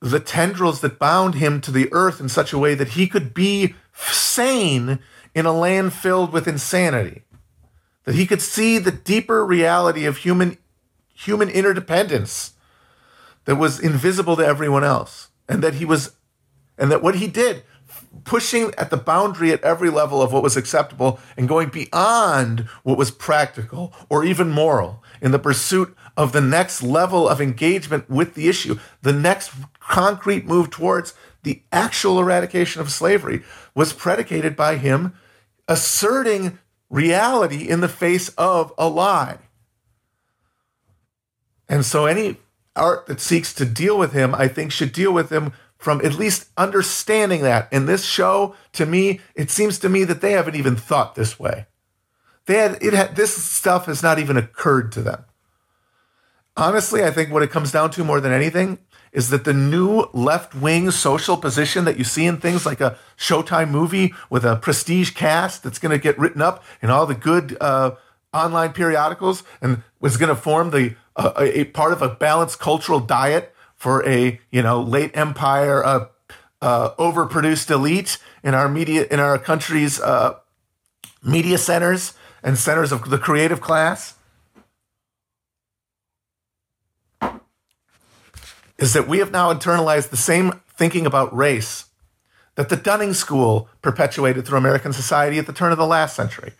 the 0.00 0.20
tendrils 0.20 0.80
that 0.82 0.98
bound 0.98 1.36
him 1.36 1.60
to 1.62 1.70
the 1.70 1.88
earth 1.92 2.20
in 2.20 2.28
such 2.28 2.52
a 2.52 2.58
way 2.58 2.74
that 2.74 2.90
he 2.90 3.06
could 3.06 3.32
be 3.32 3.74
sane 3.94 4.98
in 5.34 5.46
a 5.46 5.52
land 5.52 5.92
filled 5.92 6.32
with 6.32 6.46
insanity. 6.46 7.22
That 8.04 8.16
he 8.16 8.26
could 8.26 8.42
see 8.42 8.78
the 8.78 8.92
deeper 8.92 9.46
reality 9.46 10.04
of 10.04 10.18
human 10.18 10.58
human 11.14 11.48
interdependence 11.48 12.54
that 13.44 13.56
was 13.56 13.78
invisible 13.78 14.34
to 14.36 14.44
everyone 14.44 14.82
else. 14.82 15.28
And 15.52 15.62
that 15.62 15.74
he 15.74 15.84
was 15.84 16.16
and 16.78 16.90
that 16.90 17.02
what 17.02 17.16
he 17.16 17.28
did 17.28 17.62
pushing 18.24 18.72
at 18.76 18.90
the 18.90 18.96
boundary 18.96 19.52
at 19.52 19.62
every 19.62 19.90
level 19.90 20.22
of 20.22 20.32
what 20.32 20.42
was 20.42 20.56
acceptable 20.56 21.18
and 21.36 21.48
going 21.48 21.68
beyond 21.68 22.60
what 22.82 22.96
was 22.96 23.10
practical 23.10 23.92
or 24.08 24.24
even 24.24 24.50
moral 24.50 25.02
in 25.20 25.30
the 25.30 25.38
pursuit 25.38 25.94
of 26.16 26.32
the 26.32 26.40
next 26.40 26.82
level 26.82 27.28
of 27.28 27.40
engagement 27.40 28.08
with 28.08 28.34
the 28.34 28.48
issue, 28.48 28.78
the 29.02 29.12
next 29.12 29.52
concrete 29.80 30.46
move 30.46 30.70
towards 30.70 31.14
the 31.42 31.62
actual 31.70 32.18
eradication 32.18 32.80
of 32.80 32.90
slavery 32.90 33.42
was 33.74 33.92
predicated 33.92 34.56
by 34.56 34.76
him 34.76 35.14
asserting 35.68 36.58
reality 36.88 37.68
in 37.68 37.80
the 37.80 37.88
face 37.88 38.28
of 38.30 38.72
a 38.78 38.88
lie. 38.88 39.38
And 41.68 41.84
so 41.84 42.06
any 42.06 42.36
art 42.76 43.06
that 43.06 43.20
seeks 43.20 43.52
to 43.54 43.64
deal 43.64 43.98
with 43.98 44.12
him, 44.12 44.34
I 44.34 44.48
think, 44.48 44.72
should 44.72 44.92
deal 44.92 45.12
with 45.12 45.30
him 45.30 45.52
from 45.76 46.04
at 46.04 46.14
least 46.14 46.48
understanding 46.56 47.42
that. 47.42 47.72
In 47.72 47.86
this 47.86 48.04
show, 48.04 48.54
to 48.72 48.86
me, 48.86 49.20
it 49.34 49.50
seems 49.50 49.78
to 49.80 49.88
me 49.88 50.04
that 50.04 50.20
they 50.20 50.32
haven't 50.32 50.54
even 50.54 50.76
thought 50.76 51.14
this 51.14 51.40
way. 51.40 51.66
They 52.46 52.54
had 52.54 52.82
it 52.82 52.92
had 52.92 53.16
this 53.16 53.34
stuff 53.34 53.86
has 53.86 54.02
not 54.02 54.18
even 54.18 54.36
occurred 54.36 54.92
to 54.92 55.02
them. 55.02 55.24
Honestly, 56.56 57.02
I 57.02 57.10
think 57.10 57.30
what 57.30 57.42
it 57.42 57.50
comes 57.50 57.72
down 57.72 57.90
to 57.92 58.04
more 58.04 58.20
than 58.20 58.32
anything 58.32 58.78
is 59.12 59.30
that 59.30 59.44
the 59.44 59.52
new 59.52 60.06
left 60.12 60.54
wing 60.54 60.90
social 60.90 61.36
position 61.36 61.84
that 61.84 61.98
you 61.98 62.04
see 62.04 62.26
in 62.26 62.38
things 62.38 62.64
like 62.64 62.80
a 62.80 62.96
Showtime 63.16 63.70
movie 63.70 64.14
with 64.30 64.44
a 64.44 64.56
prestige 64.56 65.10
cast 65.10 65.62
that's 65.62 65.78
going 65.78 65.92
to 65.92 66.02
get 66.02 66.18
written 66.18 66.42
up 66.42 66.64
in 66.80 66.90
all 66.90 67.06
the 67.06 67.14
good 67.14 67.56
uh, 67.60 67.92
online 68.32 68.72
periodicals 68.72 69.44
and 69.60 69.82
was 70.00 70.16
going 70.16 70.28
to 70.28 70.36
form 70.36 70.70
the 70.70 70.94
a, 71.16 71.60
a, 71.60 71.64
part 71.64 71.92
of 71.92 72.02
a 72.02 72.08
balanced 72.08 72.58
cultural 72.58 73.00
diet 73.00 73.54
for 73.76 74.06
a 74.06 74.40
you 74.50 74.62
know 74.62 74.80
late 74.80 75.10
empire 75.14 75.84
uh, 75.84 76.06
uh 76.60 76.94
overproduced 76.94 77.70
elite 77.70 78.18
in 78.42 78.54
our 78.54 78.68
media 78.68 79.06
in 79.10 79.20
our 79.20 79.38
country's 79.38 80.00
uh, 80.00 80.34
media 81.22 81.58
centers 81.58 82.14
and 82.42 82.58
centers 82.58 82.92
of 82.92 83.10
the 83.10 83.18
creative 83.18 83.60
class 83.60 84.14
is 88.78 88.94
that 88.94 89.06
we 89.06 89.18
have 89.18 89.30
now 89.30 89.52
internalized 89.52 90.10
the 90.10 90.16
same 90.16 90.60
thinking 90.76 91.06
about 91.06 91.34
race 91.34 91.86
that 92.56 92.68
the 92.68 92.76
Dunning 92.76 93.14
School 93.14 93.68
perpetuated 93.80 94.44
through 94.44 94.58
American 94.58 94.92
society 94.92 95.38
at 95.38 95.46
the 95.46 95.52
turn 95.52 95.72
of 95.72 95.78
the 95.78 95.86
last 95.86 96.16
century. 96.16 96.52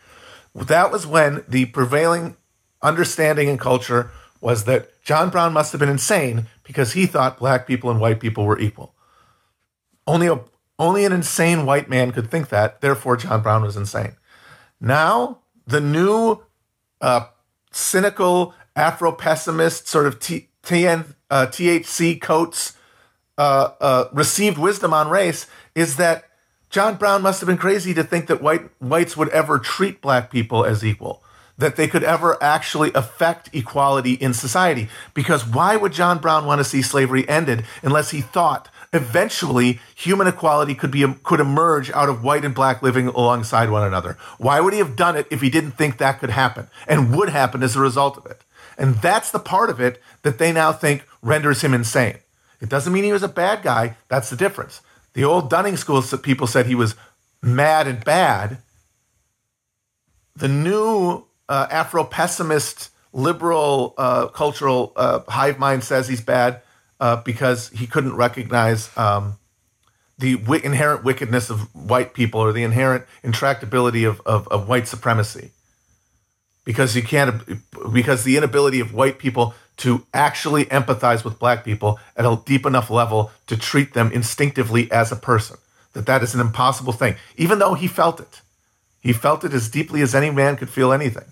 That 0.54 0.92
was 0.92 1.06
when 1.06 1.44
the 1.48 1.66
prevailing 1.66 2.36
understanding 2.80 3.48
and 3.48 3.58
culture 3.58 4.10
was 4.42 4.64
that 4.64 5.02
John 5.02 5.30
Brown 5.30 5.54
must 5.54 5.72
have 5.72 5.78
been 5.78 5.88
insane 5.88 6.46
because 6.64 6.92
he 6.92 7.06
thought 7.06 7.38
black 7.38 7.66
people 7.66 7.90
and 7.90 8.00
white 8.00 8.20
people 8.20 8.44
were 8.44 8.58
equal. 8.58 8.94
Only 10.06 10.26
a, 10.26 10.40
only 10.78 11.04
an 11.04 11.12
insane 11.12 11.64
white 11.64 11.88
man 11.88 12.10
could 12.10 12.30
think 12.30 12.48
that. 12.50 12.80
Therefore, 12.80 13.16
John 13.16 13.40
Brown 13.40 13.62
was 13.62 13.76
insane. 13.76 14.16
Now, 14.80 15.38
the 15.66 15.80
new 15.80 16.42
uh, 17.00 17.26
cynical 17.70 18.54
Afro 18.74 19.12
pessimist 19.12 19.86
sort 19.86 20.06
of 20.06 20.18
T- 20.18 20.48
uh, 20.64 21.46
THC 21.46 22.20
Coates 22.20 22.76
uh, 23.38 23.70
uh, 23.80 24.04
received 24.12 24.58
wisdom 24.58 24.92
on 24.92 25.08
race 25.08 25.46
is 25.74 25.96
that 25.96 26.24
John 26.70 26.96
Brown 26.96 27.22
must 27.22 27.40
have 27.40 27.46
been 27.46 27.58
crazy 27.58 27.94
to 27.94 28.02
think 28.02 28.26
that 28.26 28.42
white 28.42 28.70
whites 28.80 29.16
would 29.16 29.28
ever 29.28 29.58
treat 29.58 30.00
black 30.00 30.30
people 30.30 30.64
as 30.64 30.84
equal, 30.84 31.21
that 31.58 31.76
they 31.76 31.86
could 31.86 32.02
ever 32.02 32.42
actually 32.42 32.92
affect 32.94 33.50
equality 33.54 34.14
in 34.14 34.34
society. 34.34 34.88
Because 35.14 35.46
why 35.46 35.76
would 35.76 35.92
John 35.92 36.18
Brown 36.18 36.46
want 36.46 36.58
to 36.58 36.64
see 36.64 36.82
slavery 36.82 37.28
ended 37.28 37.64
unless 37.82 38.10
he 38.10 38.20
thought 38.20 38.68
eventually 38.92 39.80
human 39.94 40.26
equality 40.26 40.74
could 40.74 40.90
be 40.90 41.06
could 41.22 41.40
emerge 41.40 41.90
out 41.92 42.08
of 42.08 42.22
white 42.22 42.44
and 42.44 42.54
black 42.54 42.82
living 42.82 43.08
alongside 43.08 43.70
one 43.70 43.86
another? 43.86 44.16
Why 44.38 44.60
would 44.60 44.72
he 44.72 44.78
have 44.78 44.96
done 44.96 45.16
it 45.16 45.26
if 45.30 45.40
he 45.40 45.50
didn't 45.50 45.72
think 45.72 45.98
that 45.98 46.20
could 46.20 46.30
happen 46.30 46.68
and 46.86 47.16
would 47.16 47.28
happen 47.28 47.62
as 47.62 47.76
a 47.76 47.80
result 47.80 48.16
of 48.16 48.26
it? 48.26 48.42
And 48.78 48.96
that's 48.96 49.30
the 49.30 49.38
part 49.38 49.70
of 49.70 49.80
it 49.80 50.02
that 50.22 50.38
they 50.38 50.52
now 50.52 50.72
think 50.72 51.04
renders 51.20 51.62
him 51.62 51.74
insane. 51.74 52.18
It 52.60 52.68
doesn't 52.68 52.92
mean 52.92 53.04
he 53.04 53.12
was 53.12 53.22
a 53.22 53.28
bad 53.28 53.62
guy. 53.62 53.96
That's 54.08 54.30
the 54.30 54.36
difference. 54.36 54.80
The 55.14 55.24
old 55.24 55.50
Dunning 55.50 55.76
School 55.76 56.02
people 56.02 56.46
said 56.46 56.66
he 56.66 56.74
was 56.74 56.94
mad 57.42 57.86
and 57.86 58.04
bad. 58.04 58.58
The 60.34 60.48
new 60.48 61.26
uh, 61.52 61.66
Afro 61.70 62.02
pessimist 62.02 62.88
liberal 63.12 63.92
uh, 63.98 64.28
cultural 64.28 64.94
uh, 64.96 65.20
hive 65.28 65.58
mind 65.58 65.84
says 65.84 66.08
he's 66.08 66.22
bad 66.22 66.62
uh, 66.98 67.16
because 67.16 67.68
he 67.68 67.86
couldn't 67.86 68.16
recognize 68.16 68.88
um, 68.96 69.36
the 70.18 70.38
w- 70.38 70.62
inherent 70.64 71.04
wickedness 71.04 71.50
of 71.50 71.74
white 71.74 72.14
people 72.14 72.40
or 72.40 72.54
the 72.54 72.62
inherent 72.62 73.04
intractability 73.22 74.08
of, 74.08 74.22
of, 74.24 74.48
of 74.48 74.66
white 74.66 74.88
supremacy. 74.88 75.50
Because 76.64 76.96
you 76.96 77.02
can't 77.02 77.42
because 77.92 78.24
the 78.24 78.38
inability 78.38 78.80
of 78.80 78.94
white 78.94 79.18
people 79.18 79.52
to 79.78 80.06
actually 80.14 80.64
empathize 80.66 81.22
with 81.22 81.38
black 81.38 81.64
people 81.64 81.98
at 82.16 82.24
a 82.24 82.40
deep 82.46 82.64
enough 82.64 82.88
level 82.88 83.30
to 83.48 83.58
treat 83.58 83.92
them 83.92 84.10
instinctively 84.10 84.90
as 84.90 85.12
a 85.12 85.16
person 85.16 85.58
that 85.92 86.06
that 86.06 86.22
is 86.22 86.34
an 86.34 86.40
impossible 86.40 86.94
thing. 86.94 87.16
Even 87.36 87.58
though 87.58 87.74
he 87.74 87.88
felt 87.88 88.20
it 88.20 88.40
he 89.00 89.12
felt 89.12 89.44
it 89.44 89.52
as 89.52 89.68
deeply 89.68 90.00
as 90.00 90.14
any 90.14 90.30
man 90.30 90.56
could 90.56 90.70
feel 90.70 90.92
anything 90.92 91.26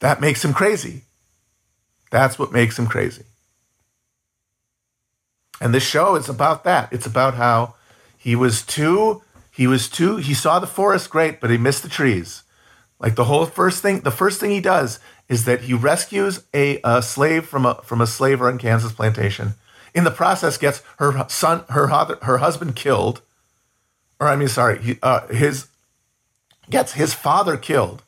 that 0.00 0.20
makes 0.20 0.44
him 0.44 0.52
crazy. 0.52 1.02
That's 2.10 2.38
what 2.38 2.52
makes 2.52 2.78
him 2.78 2.86
crazy. 2.86 3.24
And 5.60 5.74
this 5.74 5.82
show 5.82 6.14
is 6.14 6.28
about 6.28 6.64
that. 6.64 6.92
It's 6.92 7.06
about 7.06 7.34
how 7.34 7.74
he 8.16 8.36
was 8.36 8.62
too 8.62 9.22
he 9.50 9.66
was 9.66 9.88
too 9.88 10.16
he 10.16 10.34
saw 10.34 10.58
the 10.58 10.66
forest 10.66 11.10
great 11.10 11.40
but 11.40 11.50
he 11.50 11.58
missed 11.58 11.82
the 11.82 11.88
trees. 11.88 12.42
Like 13.00 13.14
the 13.14 13.24
whole 13.24 13.46
first 13.46 13.82
thing, 13.82 14.00
the 14.00 14.10
first 14.10 14.40
thing 14.40 14.50
he 14.50 14.60
does 14.60 14.98
is 15.28 15.44
that 15.44 15.62
he 15.62 15.74
rescues 15.74 16.44
a, 16.54 16.80
a 16.82 17.02
slave 17.02 17.46
from 17.46 17.66
a 17.66 17.76
from 17.84 18.00
a 18.00 18.06
slaver 18.06 18.50
in 18.50 18.58
Kansas 18.58 18.92
plantation. 18.92 19.54
In 19.94 20.04
the 20.04 20.10
process, 20.10 20.58
gets 20.58 20.82
her 20.98 21.26
son, 21.28 21.64
her 21.70 21.86
her 21.88 22.38
husband 22.38 22.76
killed, 22.76 23.22
or 24.20 24.26
I 24.26 24.36
mean, 24.36 24.48
sorry, 24.48 24.80
he, 24.80 24.98
uh, 25.02 25.26
his 25.28 25.68
gets 26.70 26.92
his 26.92 27.14
father 27.14 27.56
killed. 27.56 28.02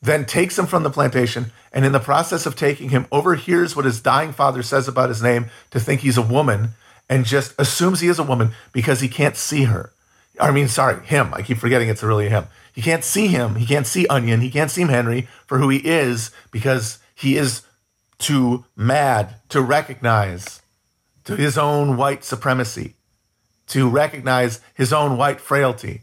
Then 0.00 0.24
takes 0.24 0.58
him 0.58 0.66
from 0.66 0.84
the 0.84 0.90
plantation, 0.90 1.52
and 1.72 1.84
in 1.84 1.92
the 1.92 1.98
process 1.98 2.46
of 2.46 2.54
taking 2.54 2.90
him, 2.90 3.06
overhears 3.10 3.74
what 3.74 3.84
his 3.84 4.00
dying 4.00 4.32
father 4.32 4.62
says 4.62 4.86
about 4.86 5.08
his 5.08 5.22
name 5.22 5.46
to 5.70 5.80
think 5.80 6.00
he's 6.00 6.16
a 6.16 6.22
woman, 6.22 6.70
and 7.08 7.24
just 7.24 7.54
assumes 7.58 8.00
he 8.00 8.08
is 8.08 8.18
a 8.18 8.24
woman 8.24 8.52
because 8.72 9.00
he 9.00 9.08
can't 9.08 9.36
see 9.36 9.64
her. 9.64 9.92
I 10.40 10.52
mean, 10.52 10.68
sorry, 10.68 11.04
him. 11.04 11.34
I 11.34 11.42
keep 11.42 11.58
forgetting 11.58 11.88
it's 11.88 12.02
really 12.02 12.28
him. 12.28 12.46
He 12.72 12.82
can't 12.82 13.02
see 13.02 13.26
him. 13.26 13.56
He 13.56 13.66
can't 13.66 13.86
see 13.86 14.06
Onion. 14.06 14.40
He 14.40 14.50
can't 14.50 14.70
see 14.70 14.82
Henry 14.82 15.26
for 15.46 15.58
who 15.58 15.68
he 15.68 15.78
is 15.78 16.30
because 16.52 16.98
he 17.14 17.36
is 17.36 17.62
too 18.18 18.64
mad 18.76 19.36
to 19.48 19.60
recognize 19.60 20.62
to 21.24 21.36
his 21.36 21.58
own 21.58 21.96
white 21.96 22.24
supremacy, 22.24 22.94
to 23.66 23.88
recognize 23.88 24.60
his 24.74 24.92
own 24.92 25.16
white 25.16 25.40
frailty. 25.40 26.02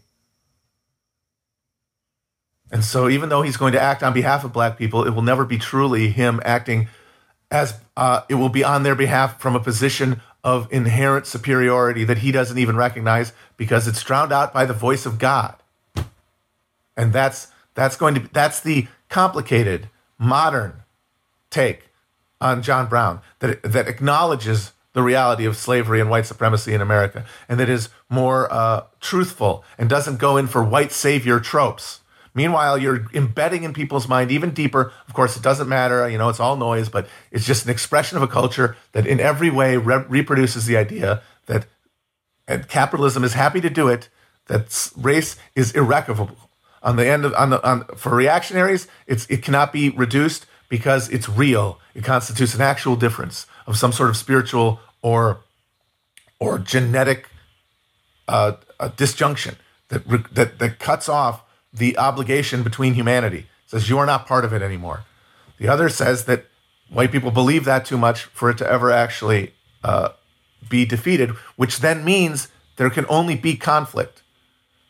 And 2.72 2.84
so, 2.84 3.08
even 3.08 3.30
though 3.30 3.42
he's 3.42 3.58
going 3.58 3.74
to 3.74 3.82
act 3.82 4.04
on 4.04 4.14
behalf 4.14 4.44
of 4.44 4.52
black 4.52 4.78
people, 4.78 5.06
it 5.06 5.12
will 5.12 5.22
never 5.22 5.46
be 5.46 5.58
truly 5.58 6.10
him 6.10 6.42
acting 6.44 6.88
as 7.52 7.80
uh, 7.96 8.22
it 8.28 8.36
will 8.36 8.50
be 8.50 8.64
on 8.64 8.84
their 8.84 8.96
behalf 8.96 9.40
from 9.40 9.56
a 9.56 9.60
position 9.60 10.22
of 10.44 10.72
inherent 10.72 11.28
superiority 11.28 12.04
that 12.04 12.20
he 12.20 12.32
doesn't 12.32 12.58
even 12.58 12.76
recognize 12.76 13.34
because 13.56 13.88
it's 13.88 14.04
drowned 14.04 14.32
out 14.32 14.54
by 14.54 14.66
the 14.66 14.74
voice 14.74 15.06
of 15.06 15.20
God 15.20 15.56
and 16.98 17.14
that's 17.14 17.48
that's 17.74 17.98
going 17.98 18.14
to 18.16 18.22
be, 18.22 18.30
that's 18.32 18.60
the 18.60 18.88
complicated 19.10 19.90
modern 20.18 20.84
take 21.50 21.90
on 22.40 22.62
John 22.62 22.88
Brown 22.88 23.22
that 23.40 23.62
that 23.64 23.88
acknowledges 23.88 24.72
the 24.94 25.04
reality 25.04 25.46
of 25.46 25.58
slavery 25.58 26.00
and 26.00 26.10
white 26.10 26.26
supremacy 26.26 26.74
in 26.74 26.82
America, 26.82 27.26
and 27.50 27.60
that 27.60 27.70
is 27.70 27.90
more 28.10 28.52
uh, 28.52 28.84
truthful 29.02 29.64
and 29.78 29.90
doesn't 29.90 30.18
go 30.18 30.38
in 30.38 30.48
for 30.48 30.64
white 30.64 30.92
savior 30.92 31.40
tropes. 31.40 32.00
Meanwhile, 32.36 32.78
you're 32.78 33.08
embedding 33.14 33.64
in 33.64 33.74
people's 33.74 34.10
mind 34.10 34.30
even 34.30 34.52
deeper. 34.52 34.92
Of 35.08 35.14
course, 35.14 35.38
it 35.38 35.42
doesn't 35.42 35.70
matter. 35.70 36.08
You 36.10 36.18
know, 36.18 36.28
it's 36.28 36.42
all 36.42 36.58
noise, 36.58 36.90
but 36.90 37.08
it's 37.32 37.46
just 37.46 37.64
an 37.64 37.72
expression 37.72 38.18
of 38.18 38.24
a 38.24 38.28
culture 38.28 38.76
that 38.92 39.08
in 39.08 39.22
every 39.22 39.50
way 39.50 39.78
re- 39.78 40.04
reproduces 40.10 40.66
the 40.66 40.76
idea 40.76 41.24
that 41.46 41.66
and 42.48 42.68
capitalism 42.68 43.24
is 43.24 43.34
happy 43.34 43.62
to 43.62 43.70
do 43.70 43.88
it, 43.88 44.10
that 44.48 44.92
race 44.98 45.38
is 45.56 45.72
irrecoverable. 45.72 46.38
On 46.84 46.98
the 46.98 47.08
end 47.08 47.26
of 47.26 47.34
on 47.34 47.50
the 47.50 47.68
on 47.68 47.86
for 47.96 48.14
reactionaries, 48.14 48.88
it's 49.08 49.26
it 49.28 49.42
cannot 49.42 49.74
be 49.74 49.90
reduced 49.90 50.46
because 50.70 51.10
it's 51.10 51.28
real. 51.28 51.80
It 51.96 52.04
constitutes 52.04 52.54
an 52.54 52.62
actual 52.62 52.96
difference 52.96 53.48
of 53.66 53.78
some 53.78 53.92
sort 53.92 54.10
of 54.10 54.18
spiritual 54.18 54.82
or 55.02 55.40
or 56.38 56.60
genetic 56.60 57.30
uh, 58.28 58.54
disjunction 58.98 59.56
that, 59.88 60.08
that 60.34 60.60
that 60.60 60.80
cuts 60.80 61.10
off 61.10 61.42
the 61.76 61.98
obligation 61.98 62.64
between 62.64 62.94
humanity. 62.94 63.40
It 63.40 63.48
says 63.68 63.90
you 63.90 63.98
are 63.98 64.06
not 64.06 64.28
part 64.28 64.46
of 64.46 64.54
it 64.54 64.62
anymore. 64.62 65.04
The 65.58 65.68
other 65.68 65.90
says 65.90 66.26
that 66.26 66.46
white 66.90 67.12
people 67.12 67.32
believe 67.32 67.66
that 67.66 67.86
too 67.86 67.98
much 67.98 68.24
for 68.26 68.50
it 68.50 68.58
to 68.60 68.70
ever 68.70 68.92
actually 68.92 69.54
uh, 69.84 70.10
be 70.70 70.86
defeated, 70.86 71.32
which 71.56 71.80
then 71.80 72.06
means 72.06 72.48
there 72.78 72.90
can 72.90 73.06
only 73.10 73.36
be 73.36 73.56
conflict. 73.56 74.22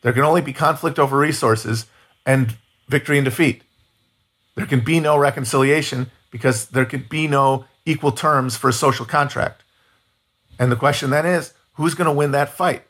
There 0.02 0.12
can 0.12 0.22
only 0.22 0.40
be 0.40 0.52
conflict 0.52 0.98
over 0.98 1.18
resources 1.18 1.86
and 2.24 2.56
victory 2.88 3.18
and 3.18 3.24
defeat. 3.24 3.62
There 4.54 4.66
can 4.66 4.80
be 4.80 5.00
no 5.00 5.18
reconciliation 5.18 6.10
because 6.30 6.66
there 6.68 6.84
can 6.84 7.06
be 7.08 7.26
no 7.28 7.66
equal 7.84 8.12
terms 8.12 8.56
for 8.56 8.68
a 8.68 8.72
social 8.72 9.06
contract. 9.06 9.62
And 10.58 10.72
the 10.72 10.76
question 10.76 11.10
then 11.10 11.26
is 11.26 11.54
who's 11.74 11.94
going 11.94 12.06
to 12.06 12.12
win 12.12 12.32
that 12.32 12.48
fight? 12.48 12.84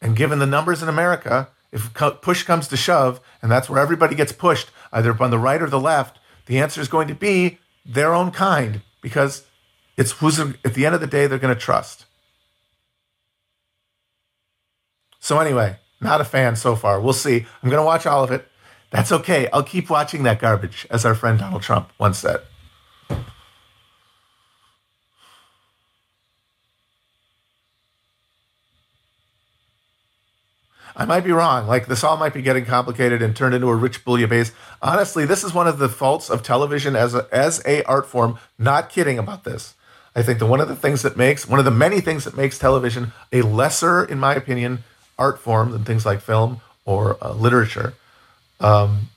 And 0.00 0.16
given 0.16 0.38
the 0.38 0.46
numbers 0.46 0.82
in 0.82 0.88
America, 0.88 1.48
if 1.72 1.92
push 1.94 2.42
comes 2.42 2.68
to 2.68 2.76
shove, 2.76 3.20
and 3.40 3.50
that's 3.50 3.68
where 3.68 3.80
everybody 3.80 4.14
gets 4.14 4.32
pushed, 4.32 4.70
either 4.92 5.16
on 5.22 5.30
the 5.30 5.38
right 5.38 5.62
or 5.62 5.68
the 5.68 5.80
left, 5.80 6.18
the 6.46 6.58
answer 6.58 6.80
is 6.80 6.88
going 6.88 7.08
to 7.08 7.14
be 7.14 7.58
their 7.84 8.14
own 8.14 8.30
kind 8.30 8.82
because 9.00 9.46
it's 9.96 10.12
who's 10.12 10.38
at 10.38 10.74
the 10.74 10.84
end 10.86 10.94
of 10.94 11.00
the 11.00 11.06
day 11.06 11.26
they're 11.26 11.38
going 11.38 11.54
to 11.54 11.60
trust. 11.60 12.04
So 15.18 15.38
anyway, 15.38 15.76
not 16.00 16.20
a 16.20 16.24
fan 16.24 16.56
so 16.56 16.76
far. 16.76 17.00
We'll 17.00 17.12
see. 17.12 17.46
I'm 17.62 17.70
going 17.70 17.80
to 17.80 17.86
watch 17.86 18.06
all 18.06 18.24
of 18.24 18.30
it. 18.30 18.48
That's 18.90 19.12
okay. 19.12 19.48
I'll 19.52 19.62
keep 19.62 19.88
watching 19.88 20.24
that 20.24 20.40
garbage, 20.40 20.86
as 20.90 21.06
our 21.06 21.14
friend 21.14 21.38
Donald 21.38 21.62
Trump 21.62 21.90
once 21.98 22.18
said. 22.18 22.40
I 31.02 31.04
might 31.04 31.24
be 31.24 31.32
wrong. 31.32 31.66
Like 31.66 31.88
this 31.88 32.04
all 32.04 32.16
might 32.16 32.32
be 32.32 32.42
getting 32.42 32.64
complicated 32.64 33.22
and 33.22 33.34
turned 33.34 33.56
into 33.56 33.68
a 33.68 33.74
rich 33.74 34.04
bouillabaisse. 34.04 34.52
Honestly, 34.80 35.26
this 35.26 35.42
is 35.42 35.52
one 35.52 35.66
of 35.66 35.78
the 35.78 35.88
faults 35.88 36.30
of 36.30 36.44
television 36.44 36.94
as 36.94 37.12
a, 37.12 37.26
as 37.32 37.60
a 37.66 37.82
art 37.84 38.06
form. 38.06 38.38
Not 38.56 38.88
kidding 38.88 39.18
about 39.18 39.42
this. 39.42 39.74
I 40.14 40.22
think 40.22 40.38
that 40.38 40.46
one 40.46 40.60
of 40.60 40.68
the 40.68 40.76
things 40.76 41.02
that 41.02 41.16
makes 41.16 41.48
one 41.48 41.58
of 41.58 41.64
the 41.64 41.72
many 41.72 42.00
things 42.00 42.22
that 42.22 42.36
makes 42.36 42.56
television 42.56 43.10
a 43.32 43.42
lesser, 43.42 44.04
in 44.04 44.20
my 44.20 44.36
opinion, 44.36 44.84
art 45.18 45.40
form 45.40 45.72
than 45.72 45.84
things 45.84 46.06
like 46.06 46.20
film 46.20 46.60
or 46.84 47.16
uh, 47.20 47.32
literature. 47.32 47.94
Um, 48.60 49.08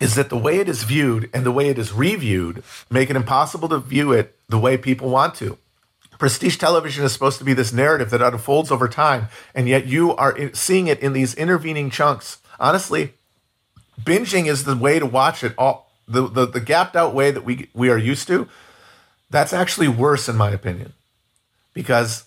is 0.00 0.14
that 0.14 0.28
the 0.28 0.38
way 0.38 0.58
it 0.58 0.68
is 0.68 0.84
viewed 0.84 1.28
and 1.32 1.44
the 1.44 1.52
way 1.52 1.68
it 1.68 1.78
is 1.78 1.92
reviewed 1.92 2.62
make 2.90 3.10
it 3.10 3.16
impossible 3.16 3.68
to 3.68 3.78
view 3.78 4.12
it 4.12 4.36
the 4.48 4.58
way 4.58 4.76
people 4.76 5.10
want 5.10 5.34
to. 5.36 5.58
Prestige 6.18 6.56
television 6.56 7.04
is 7.04 7.12
supposed 7.12 7.38
to 7.38 7.44
be 7.44 7.54
this 7.54 7.72
narrative 7.72 8.10
that 8.10 8.22
unfolds 8.22 8.72
over 8.72 8.88
time, 8.88 9.28
and 9.54 9.68
yet 9.68 9.86
you 9.86 10.16
are 10.16 10.52
seeing 10.52 10.88
it 10.88 10.98
in 10.98 11.12
these 11.12 11.34
intervening 11.34 11.90
chunks. 11.90 12.38
Honestly, 12.58 13.14
binging 14.02 14.46
is 14.46 14.64
the 14.64 14.76
way 14.76 14.98
to 14.98 15.06
watch 15.06 15.44
it 15.44 15.54
all. 15.56 15.92
The, 16.08 16.26
the, 16.26 16.46
the 16.46 16.60
gapped 16.60 16.96
out 16.96 17.14
way 17.14 17.30
that 17.30 17.44
we, 17.44 17.68
we 17.72 17.90
are 17.90 17.98
used 17.98 18.26
to, 18.28 18.48
that's 19.30 19.52
actually 19.52 19.88
worse, 19.88 20.28
in 20.28 20.36
my 20.36 20.50
opinion, 20.50 20.94
because 21.74 22.24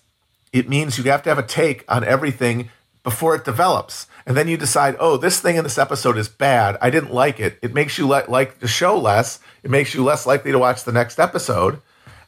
it 0.53 0.69
means 0.69 0.97
you 0.97 1.03
have 1.05 1.23
to 1.23 1.29
have 1.29 1.39
a 1.39 1.43
take 1.43 1.83
on 1.91 2.03
everything 2.03 2.69
before 3.03 3.35
it 3.35 3.45
develops 3.45 4.07
and 4.25 4.37
then 4.37 4.47
you 4.47 4.57
decide, 4.57 4.95
oh, 4.99 5.17
this 5.17 5.39
thing 5.39 5.55
in 5.55 5.63
this 5.63 5.77
episode 5.77 6.17
is 6.17 6.29
bad. 6.29 6.77
I 6.81 6.89
didn't 6.89 7.13
like 7.13 7.39
it. 7.39 7.57
It 7.61 7.73
makes 7.73 7.97
you 7.97 8.07
le- 8.07 8.25
like 8.27 8.59
the 8.59 8.67
show 8.67 8.97
less. 8.97 9.39
It 9.63 9.71
makes 9.71 9.93
you 9.93 10.03
less 10.03 10.25
likely 10.25 10.51
to 10.51 10.59
watch 10.59 10.83
the 10.83 10.91
next 10.91 11.19
episode. 11.19 11.81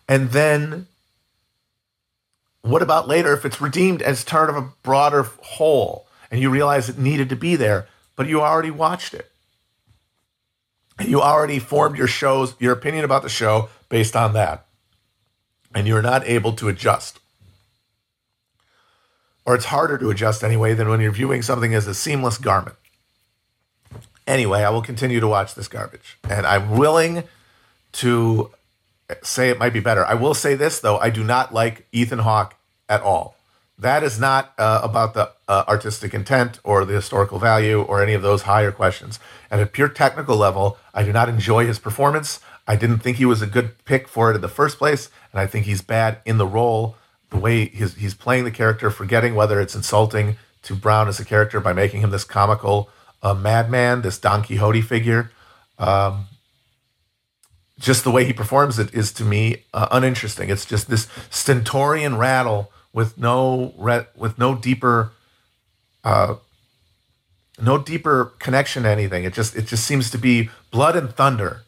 And 0.08 0.32
then 0.32 0.88
what 2.62 2.82
about 2.82 3.08
later 3.08 3.34
if 3.34 3.46
it's 3.46 3.62
redeemed 3.62 4.02
as 4.02 4.24
part 4.24 4.50
of 4.50 4.56
a 4.56 4.70
broader 4.82 5.24
whole 5.24 6.08
and 6.32 6.42
you 6.42 6.50
realize 6.50 6.90
it 6.90 6.98
needed 6.98 7.30
to 7.30 7.36
be 7.36 7.56
there, 7.56 7.88
but 8.16 8.28
you 8.28 8.42
already 8.42 8.72
watched 8.72 9.14
it? 9.14 9.30
And 10.98 11.10
you 11.10 11.22
already 11.22 11.60
formed 11.60 11.98
your 11.98 12.08
shows, 12.08 12.56
your 12.60 12.74
opinion 12.74 13.06
about 13.06 13.24
the 13.24 13.30
show 13.30 13.70
based 13.90 14.16
on 14.16 14.34
that. 14.34 14.66
And 15.76 15.88
you're 15.88 16.04
not 16.04 16.28
able 16.28 16.54
to 16.54 16.70
adjust 16.70 17.20
or 19.46 19.56
it's 19.56 19.66
harder 19.66 19.98
to 19.98 20.10
adjust 20.10 20.44
anyway 20.44 20.74
than 20.74 20.90
when 20.90 21.02
you're 21.02 21.12
viewing 21.12 21.42
something 21.42 21.74
as 21.74 21.88
a 21.88 21.94
seamless 21.94 22.38
garment. 22.38 22.76
Anyway, 24.26 24.64
I 24.64 24.70
will 24.70 24.82
continue 24.82 25.20
to 25.20 25.28
watch 25.28 25.54
this 25.54 25.68
garbage, 25.68 26.18
and 26.30 26.46
I'm 26.46 26.78
willing 26.78 27.24
to 27.94 28.52
say 29.22 29.50
it 29.50 29.60
might 29.60 29.74
be 29.74 29.82
better. 29.82 30.06
I 30.06 30.14
will 30.14 30.34
say 30.34 30.56
this 30.56 30.80
though: 30.80 30.98
I 30.98 31.10
do 31.10 31.24
not 31.24 31.54
like 31.54 31.86
Ethan 31.92 32.20
Hawke 32.20 32.56
at 32.88 33.02
all. 33.02 33.36
That 33.78 34.04
is 34.04 34.20
not 34.20 34.54
uh, 34.58 34.80
about 34.84 35.14
the 35.14 35.32
uh, 35.48 35.66
artistic 35.68 36.14
intent 36.14 36.60
or 36.64 36.86
the 36.86 36.94
historical 36.94 37.40
value 37.40 37.82
or 37.82 38.02
any 38.02 38.14
of 38.14 38.22
those 38.22 38.44
higher 38.44 38.72
questions. 38.72 39.20
At 39.52 39.60
a 39.60 39.66
pure 39.66 39.90
technical 39.90 40.38
level, 40.38 40.78
I 40.94 41.04
do 41.04 41.12
not 41.12 41.28
enjoy 41.28 41.66
his 41.66 41.80
performance. 41.80 42.40
I 42.66 42.76
didn't 42.78 43.00
think 43.00 43.18
he 43.18 43.26
was 43.26 43.42
a 43.42 43.48
good 43.48 43.84
pick 43.84 44.08
for 44.08 44.32
it 44.32 44.36
in 44.36 44.42
the 44.42 44.48
first 44.48 44.78
place, 44.78 45.10
and 45.32 45.42
I 45.42 45.48
think 45.48 45.66
he's 45.66 45.82
bad 45.82 46.20
in 46.24 46.38
the 46.38 46.48
role 46.48 46.96
the 47.34 47.39
way 47.39 47.65
he's, 47.65 47.96
he's 47.96 48.13
playing 48.13 48.46
the 48.46 48.52
character, 48.52 48.89
forgetting 48.89 49.36
whether 49.36 49.60
it's 49.60 49.76
insulting 49.76 50.38
to 50.62 50.76
Brown 50.76 51.08
as 51.08 51.19
a 51.19 51.26
character 51.26 51.60
by 51.60 51.74
making 51.74 52.02
him 52.02 52.12
this 52.12 52.24
comical 52.24 52.89
uh, 53.22 53.34
madman, 53.34 54.02
this 54.02 54.17
Don 54.17 54.43
Quixote 54.43 54.82
figure. 54.82 55.32
Um, 55.78 56.28
just 57.80 58.04
the 58.04 58.12
way 58.12 58.24
he 58.24 58.34
performs 58.34 58.80
it 58.80 58.93
is 58.93 59.12
to 59.13 59.24
me 59.24 59.63
uh, 59.74 59.88
uninteresting. 59.91 60.50
It's 60.50 60.65
just 60.65 60.89
this 60.89 61.08
stentorian 61.30 62.17
rattle 62.17 62.72
with 62.93 63.17
no 63.17 63.74
re- 63.78 64.06
with 64.15 64.38
no 64.38 64.56
deeper 64.56 65.12
uh, 66.04 66.36
no 67.60 67.78
deeper 67.78 68.34
connection 68.39 68.84
to 68.84 68.89
anything. 68.89 69.24
It 69.24 69.34
just 69.34 69.56
it 69.56 69.65
just 69.65 69.86
seems 69.86 70.12
to 70.12 70.17
be 70.17 70.50
blood 70.72 70.96
and 70.96 71.13
thunder, 71.13 71.63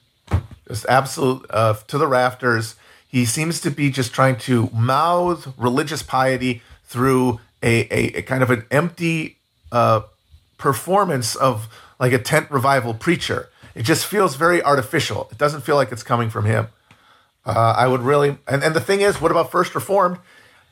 just 0.67 0.85
absolute 0.87 1.45
uh, 1.49 1.73
to 1.87 1.97
the 1.97 2.07
rafters. 2.07 2.75
He 3.07 3.25
seems 3.25 3.61
to 3.61 3.71
be 3.71 3.89
just 3.89 4.13
trying 4.13 4.37
to 4.39 4.69
mouth 4.73 5.53
religious 5.57 6.03
piety 6.03 6.61
through 6.83 7.39
a, 7.63 7.87
a, 7.91 8.19
a 8.19 8.21
kind 8.21 8.43
of 8.43 8.51
an 8.51 8.65
empty 8.71 9.37
uh, 9.71 10.01
performance 10.57 11.35
of 11.35 11.67
like 11.99 12.13
a 12.13 12.19
tent 12.19 12.51
revival 12.51 12.93
preacher. 12.93 13.49
It 13.73 13.83
just 13.83 14.05
feels 14.05 14.35
very 14.35 14.61
artificial. 14.61 15.27
It 15.31 15.37
doesn't 15.37 15.61
feel 15.61 15.75
like 15.75 15.91
it's 15.91 16.03
coming 16.03 16.29
from 16.29 16.45
him. 16.45 16.67
Uh, 17.45 17.75
I 17.77 17.87
would 17.87 18.01
really, 18.01 18.37
and, 18.47 18.63
and 18.63 18.75
the 18.75 18.81
thing 18.81 19.01
is, 19.01 19.21
what 19.21 19.31
about 19.31 19.51
First 19.51 19.75
Reformed? 19.75 20.17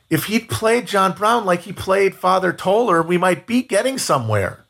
If 0.09 0.25
he'd 0.25 0.49
played 0.49 0.87
John 0.87 1.13
Brown 1.13 1.45
like 1.45 1.61
he 1.61 1.73
played 1.73 2.15
Father 2.15 2.53
Toller, 2.53 3.01
we 3.01 3.17
might 3.17 3.47
be 3.47 3.61
getting 3.61 3.97
somewhere. 3.97 4.63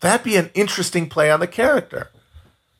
That'd 0.00 0.24
be 0.24 0.36
an 0.36 0.50
interesting 0.54 1.08
play 1.08 1.30
on 1.30 1.40
the 1.40 1.46
character. 1.46 2.10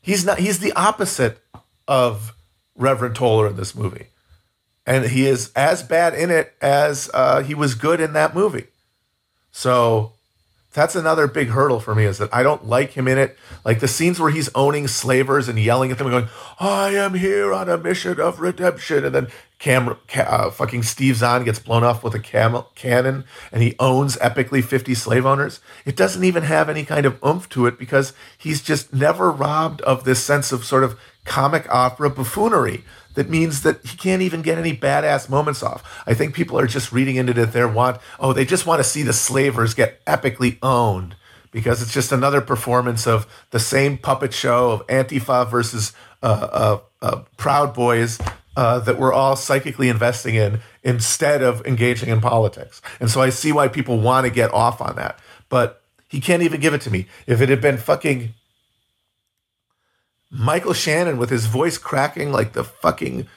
He's 0.02 0.24
not. 0.24 0.38
He's 0.38 0.60
the 0.60 0.72
opposite 0.72 1.40
of 1.88 2.35
Reverend 2.76 3.16
Toller 3.16 3.48
in 3.48 3.56
this 3.56 3.74
movie 3.74 4.08
and 4.86 5.06
he 5.06 5.26
is 5.26 5.52
as 5.56 5.82
bad 5.82 6.14
in 6.14 6.30
it 6.30 6.54
as 6.62 7.10
uh, 7.12 7.42
he 7.42 7.54
was 7.54 7.74
good 7.74 8.00
in 8.00 8.12
that 8.12 8.34
movie. 8.34 8.66
So 9.50 10.12
that's 10.72 10.94
another 10.94 11.26
big 11.26 11.48
hurdle 11.48 11.80
for 11.80 11.94
me 11.94 12.04
is 12.04 12.18
that 12.18 12.32
I 12.32 12.42
don't 12.42 12.66
like 12.66 12.92
him 12.92 13.08
in 13.08 13.18
it. 13.18 13.36
Like 13.64 13.80
the 13.80 13.88
scenes 13.88 14.20
where 14.20 14.30
he's 14.30 14.50
owning 14.54 14.86
slavers 14.86 15.48
and 15.48 15.58
yelling 15.58 15.90
at 15.90 15.98
them 15.98 16.06
and 16.06 16.14
going, 16.14 16.28
"I 16.60 16.90
am 16.90 17.14
here 17.14 17.52
on 17.52 17.68
a 17.68 17.78
mission 17.78 18.20
of 18.20 18.40
redemption," 18.40 19.04
and 19.04 19.14
then 19.14 19.28
Cam, 19.58 19.96
uh, 20.14 20.50
fucking 20.50 20.82
Steve 20.82 21.16
Zahn 21.16 21.42
gets 21.42 21.58
blown 21.58 21.82
off 21.82 22.04
with 22.04 22.14
a 22.14 22.18
cam- 22.18 22.64
cannon 22.74 23.24
and 23.50 23.62
he 23.62 23.74
owns 23.80 24.16
epically 24.18 24.62
50 24.62 24.94
slave 24.94 25.24
owners. 25.24 25.60
It 25.86 25.96
doesn't 25.96 26.24
even 26.24 26.42
have 26.42 26.68
any 26.68 26.84
kind 26.84 27.06
of 27.06 27.18
oomph 27.24 27.48
to 27.50 27.64
it 27.64 27.78
because 27.78 28.12
he's 28.36 28.60
just 28.60 28.92
never 28.92 29.30
robbed 29.30 29.80
of 29.80 30.04
this 30.04 30.22
sense 30.22 30.52
of 30.52 30.62
sort 30.62 30.84
of 30.84 30.98
comic 31.26 31.66
opera 31.68 32.08
buffoonery 32.08 32.84
that 33.14 33.28
means 33.28 33.62
that 33.62 33.84
he 33.84 33.96
can't 33.96 34.22
even 34.22 34.42
get 34.42 34.58
any 34.58 34.76
badass 34.76 35.28
moments 35.28 35.62
off. 35.62 36.02
I 36.06 36.14
think 36.14 36.34
people 36.34 36.58
are 36.58 36.66
just 36.66 36.92
reading 36.92 37.16
into 37.16 37.40
it 37.40 37.52
their 37.52 37.66
want, 37.66 37.98
oh, 38.20 38.32
they 38.32 38.44
just 38.44 38.66
want 38.66 38.78
to 38.78 38.84
see 38.84 39.02
the 39.02 39.12
slavers 39.12 39.74
get 39.74 40.04
epically 40.04 40.58
owned 40.62 41.16
because 41.50 41.80
it's 41.80 41.92
just 41.92 42.12
another 42.12 42.42
performance 42.42 43.06
of 43.06 43.26
the 43.50 43.58
same 43.58 43.96
puppet 43.96 44.34
show 44.34 44.70
of 44.70 44.86
Antifa 44.88 45.50
versus 45.50 45.94
uh, 46.22 46.26
uh, 46.26 46.78
uh, 47.00 47.22
Proud 47.38 47.72
Boys 47.72 48.18
uh, 48.56 48.80
that 48.80 48.98
we're 48.98 49.12
all 49.12 49.34
psychically 49.34 49.88
investing 49.88 50.34
in 50.34 50.60
instead 50.82 51.42
of 51.42 51.64
engaging 51.66 52.10
in 52.10 52.20
politics. 52.20 52.82
And 53.00 53.10
so 53.10 53.22
I 53.22 53.30
see 53.30 53.52
why 53.52 53.68
people 53.68 53.98
want 53.98 54.26
to 54.26 54.30
get 54.30 54.52
off 54.52 54.82
on 54.82 54.96
that. 54.96 55.18
But 55.48 55.82
he 56.08 56.20
can't 56.20 56.42
even 56.42 56.60
give 56.60 56.74
it 56.74 56.82
to 56.82 56.90
me. 56.90 57.06
If 57.26 57.40
it 57.40 57.48
had 57.48 57.62
been 57.62 57.78
fucking 57.78 58.34
Michael 60.30 60.72
Shannon 60.72 61.18
with 61.18 61.30
his 61.30 61.46
voice 61.46 61.78
cracking 61.78 62.32
like 62.32 62.52
the 62.52 62.64
fucking 62.64 63.28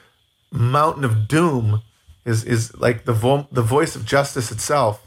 mountain 0.50 1.04
of 1.04 1.28
doom 1.28 1.82
is 2.24 2.44
is 2.44 2.76
like 2.76 3.04
the 3.04 3.12
vo- 3.12 3.48
the 3.50 3.62
voice 3.62 3.94
of 3.96 4.04
justice 4.04 4.50
itself. 4.50 5.06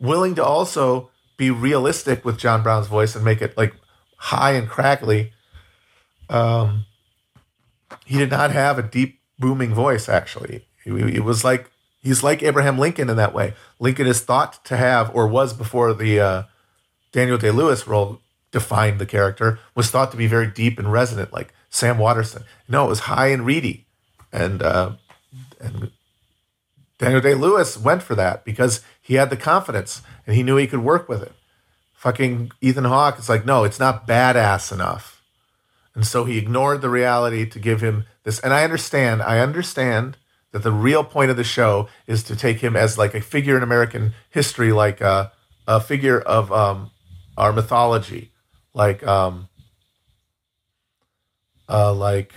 Willing 0.00 0.34
to 0.36 0.44
also 0.44 1.10
be 1.36 1.50
realistic 1.50 2.24
with 2.24 2.38
John 2.38 2.62
Brown's 2.62 2.86
voice 2.86 3.16
and 3.16 3.24
make 3.24 3.42
it 3.42 3.56
like 3.56 3.74
high 4.16 4.52
and 4.52 4.68
crackly. 4.68 5.32
Um, 6.28 6.84
he 8.04 8.18
did 8.18 8.30
not 8.30 8.50
have 8.50 8.78
a 8.78 8.82
deep 8.82 9.20
booming 9.38 9.74
voice. 9.74 10.08
Actually, 10.08 10.66
it 10.84 11.24
was 11.24 11.44
like 11.44 11.70
he's 12.02 12.22
like 12.22 12.42
Abraham 12.42 12.78
Lincoln 12.78 13.08
in 13.10 13.16
that 13.16 13.34
way. 13.34 13.54
Lincoln 13.80 14.06
is 14.06 14.20
thought 14.20 14.64
to 14.66 14.76
have, 14.76 15.14
or 15.14 15.26
was 15.26 15.52
before 15.52 15.94
the 15.94 16.20
uh, 16.20 16.42
Daniel 17.12 17.38
Day 17.38 17.50
Lewis 17.50 17.86
role 17.86 18.20
defined 18.50 18.98
the 18.98 19.06
character, 19.06 19.58
was 19.74 19.90
thought 19.90 20.10
to 20.10 20.16
be 20.16 20.26
very 20.26 20.46
deep 20.46 20.78
and 20.78 20.90
resonant, 20.92 21.32
like 21.32 21.52
Sam 21.70 21.98
Waterston. 21.98 22.44
No, 22.68 22.86
it 22.86 22.88
was 22.88 23.00
high 23.00 23.28
and 23.28 23.44
reedy, 23.44 23.86
and 24.32 24.62
uh, 24.62 24.92
and 25.60 25.90
Daniel 26.98 27.20
Day 27.20 27.34
Lewis 27.34 27.78
went 27.78 28.02
for 28.02 28.14
that 28.16 28.44
because 28.44 28.82
he 29.00 29.14
had 29.14 29.30
the 29.30 29.36
confidence 29.36 30.02
and 30.26 30.34
he 30.34 30.42
knew 30.42 30.56
he 30.56 30.66
could 30.66 30.82
work 30.82 31.08
with 31.08 31.22
it. 31.22 31.32
Fucking 31.94 32.50
Ethan 32.60 32.84
Hawke, 32.84 33.16
it's 33.18 33.28
like, 33.28 33.46
no, 33.46 33.64
it's 33.64 33.80
not 33.80 34.06
badass 34.06 34.72
enough. 34.72 35.22
And 35.94 36.06
so 36.06 36.24
he 36.24 36.38
ignored 36.38 36.80
the 36.80 36.90
reality 36.90 37.48
to 37.48 37.58
give 37.58 37.80
him 37.80 38.04
this. 38.24 38.38
And 38.40 38.52
I 38.52 38.62
understand, 38.64 39.22
I 39.22 39.40
understand 39.40 40.16
that 40.52 40.62
the 40.62 40.72
real 40.72 41.02
point 41.02 41.30
of 41.30 41.36
the 41.36 41.44
show 41.44 41.88
is 42.06 42.22
to 42.24 42.36
take 42.36 42.58
him 42.60 42.76
as 42.76 42.98
like 42.98 43.14
a 43.14 43.20
figure 43.20 43.56
in 43.56 43.62
American 43.62 44.14
history, 44.30 44.72
like 44.72 45.00
a, 45.00 45.32
a 45.66 45.80
figure 45.80 46.20
of 46.20 46.52
um, 46.52 46.90
our 47.36 47.52
mythology, 47.52 48.32
like 48.74 49.06
um, 49.06 49.48
uh, 51.68 51.92
like 51.92 52.32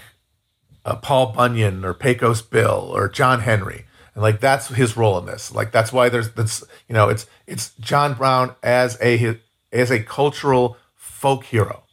uh, 0.86 0.96
Paul 0.96 1.34
Bunyan 1.34 1.86
or 1.86 1.94
Pecos 1.94 2.42
Bill 2.42 2.92
or 2.94 3.08
John 3.08 3.42
Henry, 3.42 3.86
and 4.14 4.22
like 4.22 4.40
that's 4.40 4.68
his 4.70 4.98
role 4.98 5.18
in 5.18 5.26
this. 5.26 5.54
Like 5.54 5.72
that's 5.72 5.94
why 5.94 6.10
there's 6.10 6.32
that's 6.32 6.64
you 6.88 6.94
know 6.94 7.10
it's 7.10 7.26
it's 7.48 7.74
John 7.80 8.14
Brown 8.14 8.56
as 8.64 8.98
a 9.02 9.40
as 9.72 9.92
a 9.92 10.04
cultural 10.04 10.78
folk 10.96 11.46
hero. 11.46 11.84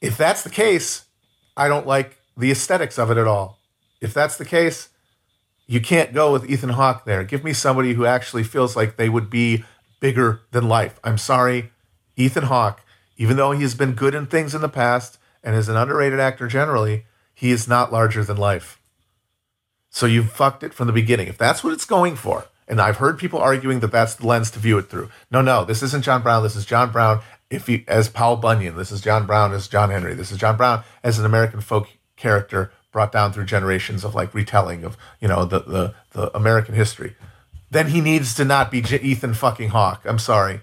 If 0.00 0.16
that's 0.16 0.42
the 0.42 0.50
case, 0.50 1.06
I 1.56 1.68
don't 1.68 1.86
like 1.86 2.18
the 2.36 2.50
aesthetics 2.50 2.98
of 2.98 3.10
it 3.10 3.16
at 3.16 3.26
all. 3.26 3.58
If 4.00 4.14
that's 4.14 4.36
the 4.36 4.44
case, 4.44 4.90
you 5.66 5.80
can't 5.80 6.14
go 6.14 6.32
with 6.32 6.48
Ethan 6.48 6.70
Hawke 6.70 7.04
there. 7.04 7.24
Give 7.24 7.42
me 7.42 7.52
somebody 7.52 7.94
who 7.94 8.06
actually 8.06 8.44
feels 8.44 8.76
like 8.76 8.96
they 8.96 9.08
would 9.08 9.28
be 9.28 9.64
bigger 10.00 10.40
than 10.52 10.68
life. 10.68 11.00
I'm 11.02 11.18
sorry, 11.18 11.72
Ethan 12.16 12.44
Hawke, 12.44 12.80
even 13.18 13.36
though 13.36 13.52
he 13.52 13.62
has 13.62 13.74
been 13.74 13.92
good 13.92 14.14
in 14.14 14.26
things 14.26 14.54
in 14.54 14.62
the 14.62 14.68
past 14.68 15.18
and 15.44 15.54
is 15.54 15.68
an 15.68 15.76
underrated 15.76 16.18
actor 16.20 16.48
generally, 16.48 17.04
he 17.34 17.50
is 17.50 17.68
not 17.68 17.92
larger 17.92 18.24
than 18.24 18.36
life. 18.38 18.80
So 19.90 20.06
you 20.06 20.22
fucked 20.22 20.62
it 20.62 20.72
from 20.72 20.86
the 20.86 20.92
beginning. 20.92 21.28
If 21.28 21.36
that's 21.36 21.62
what 21.62 21.72
it's 21.72 21.84
going 21.84 22.16
for, 22.16 22.46
and 22.66 22.80
I've 22.80 22.98
heard 22.98 23.18
people 23.18 23.38
arguing 23.38 23.80
that 23.80 23.92
that's 23.92 24.14
the 24.14 24.26
lens 24.26 24.50
to 24.52 24.58
view 24.58 24.78
it 24.78 24.88
through. 24.88 25.10
No, 25.30 25.40
no, 25.40 25.64
this 25.64 25.82
isn't 25.82 26.04
John 26.04 26.22
Brown. 26.22 26.42
This 26.42 26.56
is 26.56 26.66
John 26.66 26.92
Brown 26.92 27.20
if 27.50 27.66
he, 27.66 27.84
as 27.88 28.08
Paul 28.08 28.36
Bunyan. 28.36 28.76
This 28.76 28.92
is 28.92 29.00
John 29.00 29.26
Brown 29.26 29.52
as 29.52 29.68
John 29.68 29.90
Henry. 29.90 30.14
This 30.14 30.30
is 30.30 30.38
John 30.38 30.56
Brown 30.56 30.84
as 31.02 31.18
an 31.18 31.24
American 31.24 31.60
folk 31.60 31.88
character 32.16 32.72
brought 32.92 33.12
down 33.12 33.32
through 33.32 33.44
generations 33.44 34.04
of 34.04 34.14
like 34.14 34.34
retelling 34.34 34.84
of 34.84 34.96
you 35.20 35.28
know 35.28 35.44
the 35.44 35.60
the, 35.60 35.94
the 36.12 36.36
American 36.36 36.74
history. 36.74 37.16
Then 37.70 37.88
he 37.88 38.00
needs 38.00 38.34
to 38.34 38.44
not 38.44 38.70
be 38.70 38.80
J- 38.80 39.00
Ethan 39.00 39.34
fucking 39.34 39.70
Hawke. 39.70 40.02
I'm 40.04 40.18
sorry, 40.18 40.60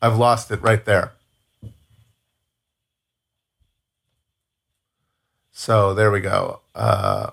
I've 0.00 0.18
lost 0.18 0.50
it 0.50 0.62
right 0.62 0.84
there. 0.84 1.12
So 5.58 5.92
there 5.92 6.12
we 6.12 6.20
go. 6.20 6.60
Uh, 6.72 7.30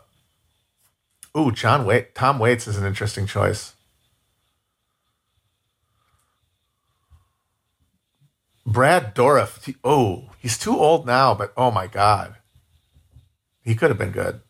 ooh, 1.38 1.52
John 1.52 1.86
Wait, 1.86 2.16
Tom 2.16 2.40
Waits 2.40 2.68
is 2.68 2.76
an 2.76 2.84
interesting 2.84 3.28
choice. 3.28 3.76
Brad 8.66 9.14
Dourif. 9.14 9.76
Oh, 9.84 10.32
he's 10.40 10.58
too 10.58 10.76
old 10.76 11.06
now, 11.06 11.36
but 11.36 11.54
oh 11.56 11.70
my 11.70 11.86
god, 11.86 12.38
he 13.62 13.76
could 13.76 13.92
have 13.92 14.00
been 14.00 14.10
good. 14.10 14.42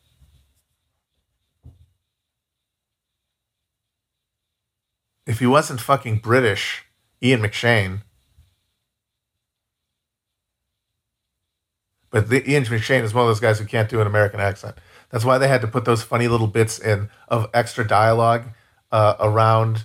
If 5.28 5.40
he 5.40 5.48
wasn't 5.48 5.82
fucking 5.82 6.20
British, 6.20 6.86
Ian 7.22 7.42
McShane. 7.42 8.04
But 12.15 12.30
the, 12.30 12.49
Ian 12.49 12.63
McShane 12.63 13.04
is 13.04 13.13
one 13.13 13.23
of 13.23 13.28
those 13.28 13.41
guys 13.41 13.60
who 13.60 13.65
can't 13.65 13.89
do 13.89 13.99
an 13.99 14.08
American 14.08 14.39
accent. 14.39 14.78
That's 15.10 15.25
why 15.25 15.38
they 15.38 15.49
had 15.49 15.60
to 15.60 15.67
put 15.67 15.84
those 15.84 16.01
funny 16.01 16.30
little 16.30 16.47
bits 16.47 16.80
in 16.80 17.10
of 17.28 17.49
extra 17.54 17.86
dialogue 17.86 18.45
uh, 18.89 19.15
around. 19.19 19.84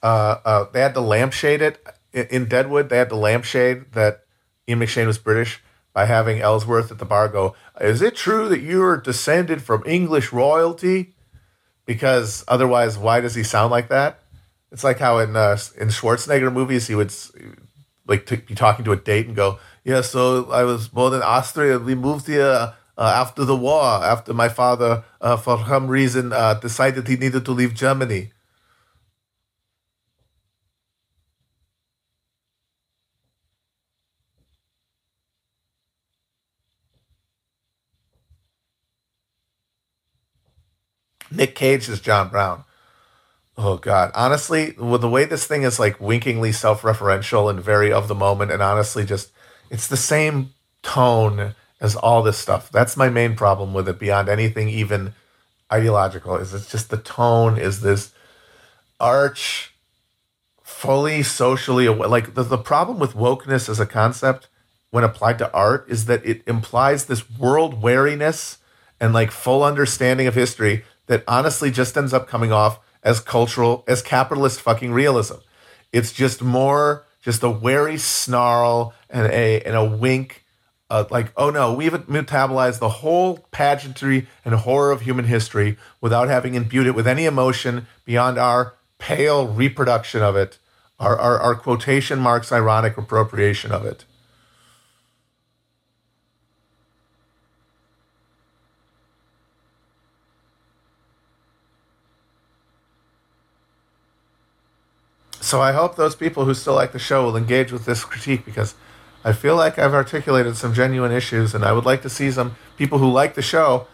Uh, 0.00 0.36
uh, 0.44 0.64
they 0.72 0.78
had 0.78 0.94
to 0.94 1.00
lampshade 1.00 1.60
it 1.60 1.84
in 2.12 2.46
Deadwood, 2.46 2.90
they 2.90 2.98
had 2.98 3.08
to 3.08 3.16
lampshade 3.16 3.90
that 3.94 4.20
Ian 4.68 4.78
McShane 4.78 5.08
was 5.08 5.18
British 5.18 5.60
by 5.92 6.04
having 6.04 6.40
Ellsworth 6.40 6.92
at 6.92 6.98
the 6.98 7.04
bar 7.04 7.28
go, 7.28 7.56
Is 7.80 8.02
it 8.02 8.14
true 8.14 8.48
that 8.50 8.60
you're 8.60 8.96
descended 8.96 9.60
from 9.60 9.82
English 9.84 10.32
royalty? 10.32 11.14
Because 11.86 12.44
otherwise, 12.46 12.96
why 12.96 13.20
does 13.20 13.34
he 13.34 13.42
sound 13.42 13.72
like 13.72 13.88
that? 13.88 14.20
It's 14.70 14.84
like 14.84 15.00
how 15.00 15.18
in 15.18 15.34
uh, 15.34 15.58
in 15.76 15.88
Schwarzenegger 15.88 16.52
movies 16.52 16.86
he 16.86 16.94
would 16.94 17.12
like 18.06 18.26
t- 18.26 18.36
be 18.36 18.54
talking 18.54 18.84
to 18.84 18.92
a 18.92 18.96
date 18.96 19.26
and 19.26 19.34
go, 19.34 19.58
"Yeah, 19.88 20.02
so 20.02 20.50
I 20.50 20.64
was 20.64 20.86
born 20.88 21.14
in 21.14 21.22
Austria. 21.22 21.78
We 21.78 21.94
moved 21.94 22.26
here 22.26 22.74
uh, 22.98 23.12
after 23.22 23.42
the 23.46 23.56
war. 23.56 23.84
After 24.14 24.34
my 24.34 24.50
father, 24.50 25.02
uh, 25.20 25.38
for 25.38 25.64
some 25.66 25.88
reason, 25.88 26.32
uh, 26.32 26.54
decided 26.54 27.08
he 27.08 27.16
needed 27.16 27.44
to 27.46 27.52
leave 27.52 27.72
Germany." 27.74 28.32
Nick 41.30 41.54
Cage 41.54 41.88
is 41.88 42.00
John 42.00 42.28
Brown. 42.28 42.64
Oh 43.56 43.76
God! 43.78 44.10
Honestly, 44.14 44.74
with 44.78 45.00
the 45.00 45.08
way 45.08 45.24
this 45.24 45.46
thing 45.46 45.62
is 45.62 45.78
like 45.80 45.98
winkingly 46.00 46.52
self-referential 46.52 47.48
and 47.50 47.60
very 47.60 47.90
of 47.90 48.06
the 48.08 48.14
moment, 48.14 48.50
and 48.50 48.62
honestly, 48.62 49.04
just 49.06 49.30
it's 49.70 49.88
the 49.88 49.96
same 49.96 50.50
tone 50.82 51.54
as 51.80 51.94
all 51.96 52.22
this 52.22 52.38
stuff. 52.38 52.70
That's 52.70 52.96
my 52.96 53.08
main 53.08 53.36
problem 53.36 53.72
with 53.72 53.88
it. 53.88 53.98
Beyond 53.98 54.28
anything, 54.28 54.68
even 54.68 55.14
ideological, 55.72 56.36
is 56.36 56.54
it's 56.54 56.70
just 56.70 56.90
the 56.90 56.96
tone 56.96 57.58
is 57.58 57.80
this 57.80 58.12
arch, 58.98 59.74
fully 60.62 61.22
socially 61.22 61.86
aware. 61.86 62.08
Like 62.08 62.34
the, 62.34 62.42
the 62.42 62.58
problem 62.58 62.98
with 62.98 63.14
wokeness 63.14 63.68
as 63.68 63.80
a 63.80 63.86
concept 63.86 64.48
when 64.90 65.04
applied 65.04 65.38
to 65.38 65.52
art 65.52 65.86
is 65.88 66.06
that 66.06 66.24
it 66.24 66.42
implies 66.46 67.06
this 67.06 67.28
world 67.30 67.82
wariness 67.82 68.58
and 69.00 69.12
like 69.12 69.30
full 69.30 69.62
understanding 69.62 70.26
of 70.26 70.34
history 70.34 70.84
that 71.06 71.24
honestly 71.28 71.70
just 71.70 71.96
ends 71.96 72.12
up 72.12 72.28
coming 72.28 72.52
off 72.52 72.80
as 73.02 73.20
cultural, 73.20 73.84
as 73.86 74.02
capitalist 74.02 74.60
fucking 74.60 74.92
realism. 74.92 75.36
It's 75.92 76.12
just 76.12 76.42
more, 76.42 77.06
just 77.28 77.42
a 77.42 77.50
wary 77.50 77.98
snarl 77.98 78.94
and 79.10 79.26
a 79.30 79.60
and 79.60 79.76
a 79.76 79.84
wink, 79.84 80.46
uh, 80.88 81.04
like, 81.10 81.30
oh 81.36 81.50
no, 81.50 81.74
we've 81.74 81.92
metabolized 81.92 82.78
the 82.78 82.88
whole 82.88 83.46
pageantry 83.50 84.26
and 84.46 84.54
horror 84.54 84.92
of 84.92 85.02
human 85.02 85.26
history 85.26 85.76
without 86.00 86.28
having 86.28 86.54
imbued 86.54 86.86
it 86.86 86.94
with 86.94 87.06
any 87.06 87.26
emotion 87.26 87.86
beyond 88.06 88.38
our 88.38 88.76
pale 88.96 89.46
reproduction 89.46 90.22
of 90.22 90.36
it, 90.36 90.56
our, 90.98 91.18
our, 91.18 91.38
our 91.38 91.54
quotation 91.54 92.18
marks 92.18 92.50
ironic 92.50 92.96
appropriation 92.96 93.72
of 93.72 93.84
it. 93.84 94.06
So 105.48 105.62
I 105.62 105.72
hope 105.72 105.96
those 105.96 106.14
people 106.14 106.44
who 106.44 106.52
still 106.52 106.74
like 106.74 106.92
the 106.92 106.98
show 106.98 107.24
will 107.24 107.34
engage 107.34 107.72
with 107.72 107.86
this 107.86 108.04
critique 108.04 108.44
because 108.44 108.74
I 109.24 109.32
feel 109.32 109.56
like 109.56 109.78
I've 109.78 109.94
articulated 109.94 110.58
some 110.58 110.74
genuine 110.74 111.10
issues, 111.10 111.54
and 111.54 111.64
I 111.64 111.72
would 111.72 111.86
like 111.86 112.02
to 112.02 112.10
see 112.10 112.30
some 112.30 112.56
people 112.76 112.98
who 112.98 113.10
like 113.10 113.32
the 113.32 113.40
show. 113.40 113.86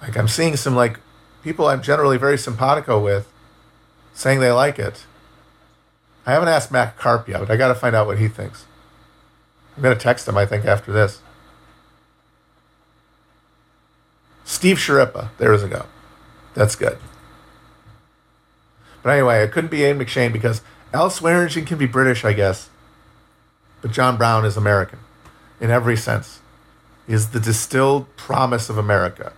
Like 0.00 0.16
I'm 0.16 0.26
seeing 0.26 0.56
some 0.56 0.74
like 0.74 0.98
people 1.42 1.68
I'm 1.68 1.82
generally 1.82 2.16
very 2.16 2.38
simpatico 2.38 2.98
with 2.98 3.30
saying 4.14 4.40
they 4.40 4.52
like 4.52 4.78
it. 4.78 5.04
I 6.24 6.32
haven't 6.32 6.48
asked 6.48 6.72
Matt 6.72 6.96
Karp 6.96 7.28
yet, 7.28 7.40
but 7.40 7.50
I 7.50 7.58
got 7.58 7.68
to 7.68 7.74
find 7.74 7.94
out 7.94 8.06
what 8.06 8.18
he 8.18 8.28
thinks. 8.28 8.64
I'm 9.76 9.82
gonna 9.82 9.96
text 9.96 10.26
him. 10.26 10.38
I 10.38 10.46
think 10.46 10.64
after 10.64 10.92
this. 10.92 11.20
Steve 14.44 14.78
Schirripa. 14.78 15.28
There's 15.36 15.62
a 15.62 15.68
go. 15.68 15.84
That's 16.54 16.74
good. 16.74 16.96
But 19.02 19.10
anyway, 19.10 19.42
it 19.42 19.52
couldn't 19.52 19.70
be 19.70 19.78
Ian 19.78 19.98
McShane 19.98 20.32
because 20.32 20.62
Al 20.92 21.10
Swearengen 21.10 21.66
can 21.66 21.78
be 21.78 21.86
British, 21.86 22.24
I 22.24 22.32
guess. 22.32 22.68
But 23.80 23.92
John 23.92 24.16
Brown 24.16 24.44
is 24.44 24.56
American 24.56 24.98
in 25.60 25.70
every 25.70 25.96
sense. 25.96 26.40
He 27.06 27.14
is 27.14 27.30
the 27.30 27.40
distilled 27.40 28.14
promise 28.16 28.68
of 28.68 28.78
America. 28.78 29.32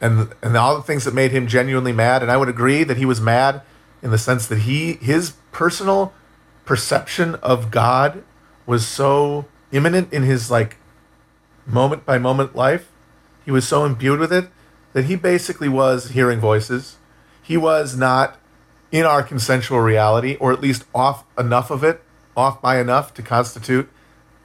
And 0.00 0.34
and 0.42 0.56
all 0.56 0.76
the 0.76 0.82
things 0.82 1.04
that 1.04 1.14
made 1.14 1.30
him 1.30 1.46
genuinely 1.46 1.92
mad, 1.92 2.22
and 2.22 2.30
I 2.30 2.36
would 2.36 2.48
agree 2.48 2.84
that 2.84 2.98
he 2.98 3.06
was 3.06 3.20
mad 3.20 3.62
in 4.02 4.10
the 4.10 4.18
sense 4.18 4.46
that 4.46 4.60
he 4.60 4.94
his 4.94 5.32
personal 5.52 6.12
perception 6.66 7.36
of 7.36 7.70
God 7.70 8.22
was 8.66 8.86
so 8.86 9.46
imminent 9.72 10.12
in 10.12 10.22
his 10.22 10.50
like 10.50 10.76
moment 11.64 12.04
by 12.04 12.18
moment 12.18 12.54
life. 12.54 12.90
He 13.44 13.50
was 13.50 13.66
so 13.66 13.84
imbued 13.84 14.20
with 14.20 14.32
it 14.32 14.48
that 14.92 15.06
he 15.06 15.16
basically 15.16 15.68
was 15.68 16.10
hearing 16.10 16.40
voices. 16.40 16.96
He 17.46 17.56
was 17.56 17.96
not 17.96 18.38
in 18.90 19.04
our 19.04 19.22
consensual 19.22 19.78
reality, 19.80 20.36
or 20.40 20.52
at 20.52 20.60
least 20.60 20.84
off 20.92 21.22
enough 21.38 21.70
of 21.70 21.84
it, 21.84 22.02
off 22.36 22.60
by 22.60 22.80
enough 22.80 23.14
to 23.14 23.22
constitute 23.22 23.88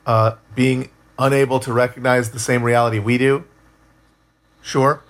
uh, 0.05 0.35
being 0.53 0.89
unable 1.17 1.59
to 1.61 1.73
recognize 1.73 2.29
the 2.29 2.39
same 2.39 2.61
reality 2.61 2.99
we 2.99 3.17
do. 3.17 3.43
Sure. 4.61 5.01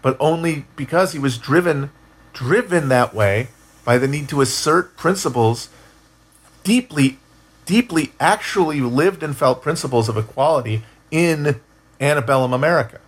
But 0.00 0.16
only 0.18 0.66
because 0.74 1.12
he 1.12 1.18
was 1.18 1.38
driven 1.38 1.90
driven 2.32 2.88
that 2.88 3.14
way 3.14 3.48
by 3.84 3.98
the 3.98 4.08
need 4.08 4.26
to 4.26 4.40
assert 4.40 4.96
principles 4.96 5.68
deeply 6.64 7.18
deeply 7.66 8.12
actually 8.18 8.80
lived 8.80 9.22
and 9.22 9.36
felt 9.36 9.62
principles 9.62 10.08
of 10.08 10.16
equality 10.16 10.82
in 11.10 11.60
antebellum 12.00 12.54
America 12.54 13.01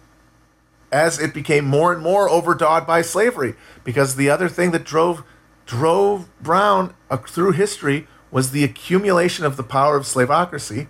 as 0.95 1.19
it 1.19 1.35
became 1.35 1.65
more 1.65 1.93
and 1.93 2.01
more 2.01 2.31
overdawed 2.31 2.87
by 2.87 3.03
slavery 3.03 3.57
because 3.83 4.15
the 4.15 4.31
other 4.31 4.49
thing 4.49 4.71
that 4.71 4.85
drove 4.85 5.25
drove 5.67 6.29
Brown 6.41 6.95
uh, 7.11 7.17
through 7.17 7.51
history 7.53 8.07
was 8.31 8.53
the 8.53 8.63
accumulation 8.63 9.45
of 9.45 9.57
the 9.57 9.65
power 9.65 9.97
of 9.97 10.05
slavocracy 10.05 10.87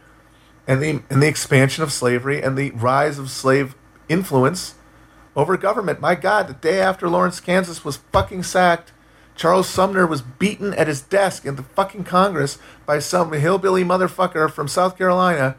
and 0.69 0.83
the 0.83 1.03
and 1.09 1.23
the 1.23 1.27
expansion 1.27 1.83
of 1.83 1.91
slavery 1.91 2.43
and 2.43 2.59
the 2.59 2.71
rise 2.73 3.19
of 3.19 3.31
slave 3.31 3.75
influence 4.07 4.75
over 5.35 5.57
government. 5.57 6.01
My 6.01 6.15
God, 6.15 6.49
the 6.49 6.55
day 6.55 6.81
after 6.81 7.09
Lawrence, 7.09 7.41
Kansas 7.41 7.83
was 7.83 7.97
fucking 8.13 8.43
sacked, 8.43 8.93
Charles 9.35 9.69
Sumner 9.69 10.07
was 10.07 10.21
beaten 10.21 10.75
at 10.75 10.87
his 10.87 11.01
desk 11.01 11.47
in 11.47 11.57
the 11.57 11.63
fucking 11.63 12.05
Congress 12.05 12.59
by 12.85 12.99
some 12.99 13.33
hillbilly 13.33 13.85
motherfucker 13.85 14.51
from 14.51 14.69
South 14.69 14.99
Carolina 14.99 15.57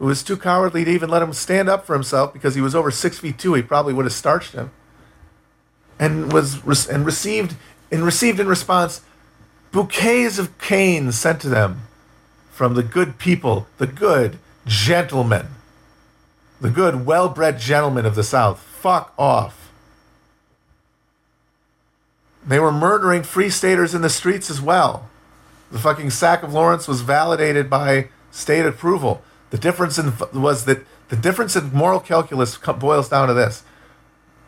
who 0.00 0.06
was 0.06 0.22
too 0.22 0.36
cowardly 0.36 0.82
to 0.82 0.90
even 0.90 1.10
let 1.10 1.20
him 1.20 1.34
stand 1.34 1.68
up 1.68 1.84
for 1.84 1.92
himself 1.92 2.32
because 2.32 2.54
he 2.54 2.60
was 2.62 2.74
over 2.74 2.90
six 2.90 3.18
feet 3.18 3.38
two. 3.38 3.52
He 3.52 3.62
probably 3.62 3.92
would 3.92 4.06
have 4.06 4.14
starched 4.14 4.52
him. 4.52 4.70
And 5.98 6.32
was 6.32 6.88
and 6.88 7.04
received 7.04 7.54
and 7.92 8.02
received 8.02 8.40
in 8.40 8.48
response 8.48 9.02
bouquets 9.72 10.38
of 10.38 10.58
canes 10.58 11.18
sent 11.18 11.42
to 11.42 11.50
them 11.50 11.82
from 12.50 12.74
the 12.74 12.82
good 12.82 13.18
people, 13.18 13.66
the 13.76 13.86
good 13.86 14.38
gentlemen, 14.64 15.48
the 16.62 16.70
good 16.70 17.04
well-bred 17.04 17.58
gentlemen 17.58 18.06
of 18.06 18.14
the 18.14 18.24
South. 18.24 18.58
Fuck 18.58 19.12
off. 19.18 19.70
They 22.46 22.58
were 22.58 22.72
murdering 22.72 23.22
free 23.22 23.50
staters 23.50 23.94
in 23.94 24.00
the 24.00 24.08
streets 24.08 24.48
as 24.48 24.62
well. 24.62 25.10
The 25.70 25.78
fucking 25.78 26.08
sack 26.08 26.42
of 26.42 26.54
Lawrence 26.54 26.88
was 26.88 27.02
validated 27.02 27.68
by 27.68 28.08
state 28.30 28.64
approval. 28.64 29.22
The 29.50 29.58
difference 29.58 29.98
in 29.98 30.12
was 30.32 30.64
that 30.64 30.84
the 31.08 31.16
difference 31.16 31.56
in 31.56 31.72
moral 31.72 32.00
calculus 32.00 32.56
boils 32.56 33.08
down 33.08 33.28
to 33.28 33.34
this: 33.34 33.62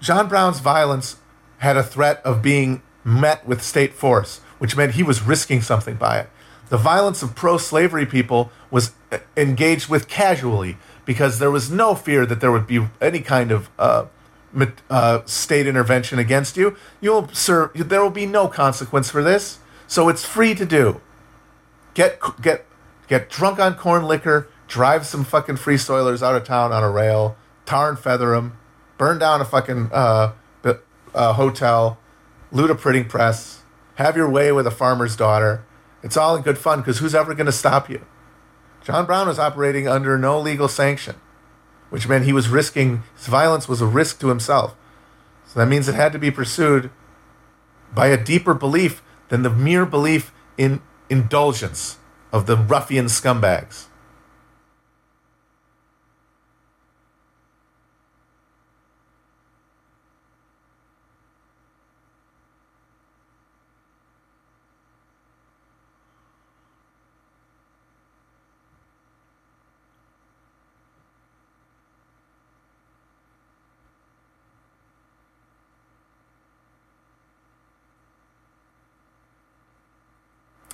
John 0.01 0.29
Brown's 0.29 0.61
violence 0.61 1.17
had 1.59 1.77
a 1.77 1.83
threat 1.83 2.21
of 2.25 2.43
being 2.43 2.83
met 3.05 3.47
with 3.47 3.63
state 3.63 3.95
force, 3.95 4.41
which 4.59 4.77
meant 4.77 4.95
he 4.95 5.03
was 5.03 5.23
risking 5.23 5.61
something 5.61 5.97
by 5.97 6.19
it. 6.19 6.31
The 6.69 6.77
violence 6.77 7.23
of 7.23 7.35
pro-slavery 7.35 8.07
people 8.07 8.51
was 8.71 8.93
uh, 9.11 9.19
engaged 9.37 9.89
with 9.89 10.09
casually 10.09 10.77
because 11.05 11.39
there 11.39 11.51
was 11.51 11.71
no 11.71 11.95
fear 11.95 12.25
that 12.27 12.41
there 12.41 12.53
would 12.53 12.67
be 12.67 12.87
any 13.01 13.21
kind 13.21 13.51
of 13.51 13.69
uh, 13.79 14.07
uh, 14.89 15.21
state 15.25 15.67
intervention 15.67 16.19
against 16.19 16.57
you. 16.57 16.77
You'll 17.01 17.29
sir, 17.29 17.71
there 17.75 18.03
will 18.03 18.11
be 18.11 18.27
no 18.27 18.49
consequence 18.49 19.11
for 19.11 19.23
this, 19.23 19.59
so 19.87 20.09
it's 20.09 20.25
free 20.25 20.55
to 20.55 20.65
do. 20.65 21.01
Get 21.95 22.21
get 22.41 22.65
get 23.09 23.29
drunk 23.29 23.59
on 23.59 23.75
corn 23.75 24.05
liquor, 24.05 24.49
drive 24.73 25.07
some 25.07 25.25
fucking 25.25 25.57
free 25.57 25.77
soilers 25.77 26.23
out 26.23 26.35
of 26.35 26.45
town 26.45 26.73
on 26.73 26.83
a 26.83 26.91
rail, 26.91 27.37
tar 27.67 27.91
and 27.91 27.99
feather 27.99 28.31
them, 28.31 28.57
burn 28.99 29.19
down 29.19 29.41
a 29.41 29.45
fucking 29.45 29.91
uh, 29.93 30.33
uh, 31.15 31.33
hotel, 31.35 31.99
loot 32.51 32.71
a 32.71 32.75
printing 32.75 33.05
press, 33.05 33.63
have 33.97 34.17
your 34.17 34.29
way 34.29 34.51
with 34.51 34.67
a 34.67 34.71
farmer's 34.71 35.15
daughter. 35.15 35.65
It's 36.03 36.17
all 36.17 36.35
in 36.37 36.43
good 36.43 36.59
fun 36.59 36.81
because 36.81 36.99
who's 36.99 37.15
ever 37.15 37.35
going 37.35 37.47
to 37.47 37.53
stop 37.53 37.91
you? 37.91 38.05
John 38.83 39.07
Brown 39.07 39.29
was 39.29 39.39
operating 39.39 39.87
under 39.87 40.17
no 40.19 40.41
legal 40.41 40.69
sanction 40.69 41.17
which 41.93 42.09
meant 42.09 42.25
he 42.25 42.33
was 42.33 42.49
risking, 42.49 43.03
his 43.15 43.27
violence 43.27 43.69
was 43.69 43.83
a 43.83 43.87
risk 43.87 44.19
to 44.19 44.29
himself. 44.29 44.75
So 45.45 45.61
that 45.61 45.67
means 45.67 45.89
it 45.89 45.95
had 45.95 46.11
to 46.15 46.19
be 46.19 46.31
pursued 46.31 46.89
by 47.95 48.07
a 48.07 48.17
deeper 48.17 48.55
belief 48.55 49.03
than 49.29 49.43
the 49.43 49.51
mere 49.51 49.85
belief 49.85 50.33
in 50.57 50.81
indulgence 51.11 51.99
of 52.33 52.47
the 52.47 52.57
ruffian 52.57 53.07
scumbags. 53.07 53.89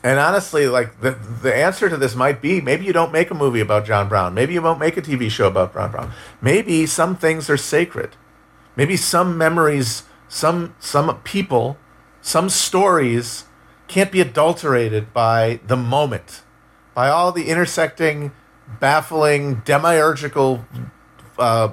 And 0.02 0.18
honestly, 0.18 0.68
like 0.68 1.00
the 1.00 1.10
the 1.10 1.54
answer 1.54 1.88
to 1.88 1.96
this 1.96 2.14
might 2.14 2.40
be 2.40 2.60
maybe 2.60 2.84
you 2.84 2.92
don't 2.92 3.12
make 3.12 3.30
a 3.30 3.34
movie 3.34 3.60
about 3.60 3.84
John 3.84 4.08
Brown. 4.08 4.32
Maybe 4.32 4.54
you 4.54 4.62
won't 4.62 4.78
make 4.78 4.96
a 4.96 5.02
TV 5.02 5.30
show 5.30 5.48
about 5.48 5.74
John 5.74 5.90
Brown. 5.90 6.12
Maybe 6.40 6.86
some 6.86 7.16
things 7.16 7.50
are 7.50 7.56
sacred. 7.56 8.14
Maybe 8.76 8.96
some 8.96 9.36
memories, 9.36 10.04
some 10.28 10.76
some 10.78 11.20
people, 11.22 11.78
some 12.20 12.48
stories 12.48 13.46
can't 13.88 14.12
be 14.12 14.20
adulterated 14.20 15.12
by 15.12 15.60
the 15.66 15.76
moment, 15.76 16.42
by 16.94 17.08
all 17.08 17.32
the 17.32 17.48
intersecting, 17.48 18.30
baffling, 18.78 19.62
demiurgical 19.64 20.64
uh, 21.38 21.70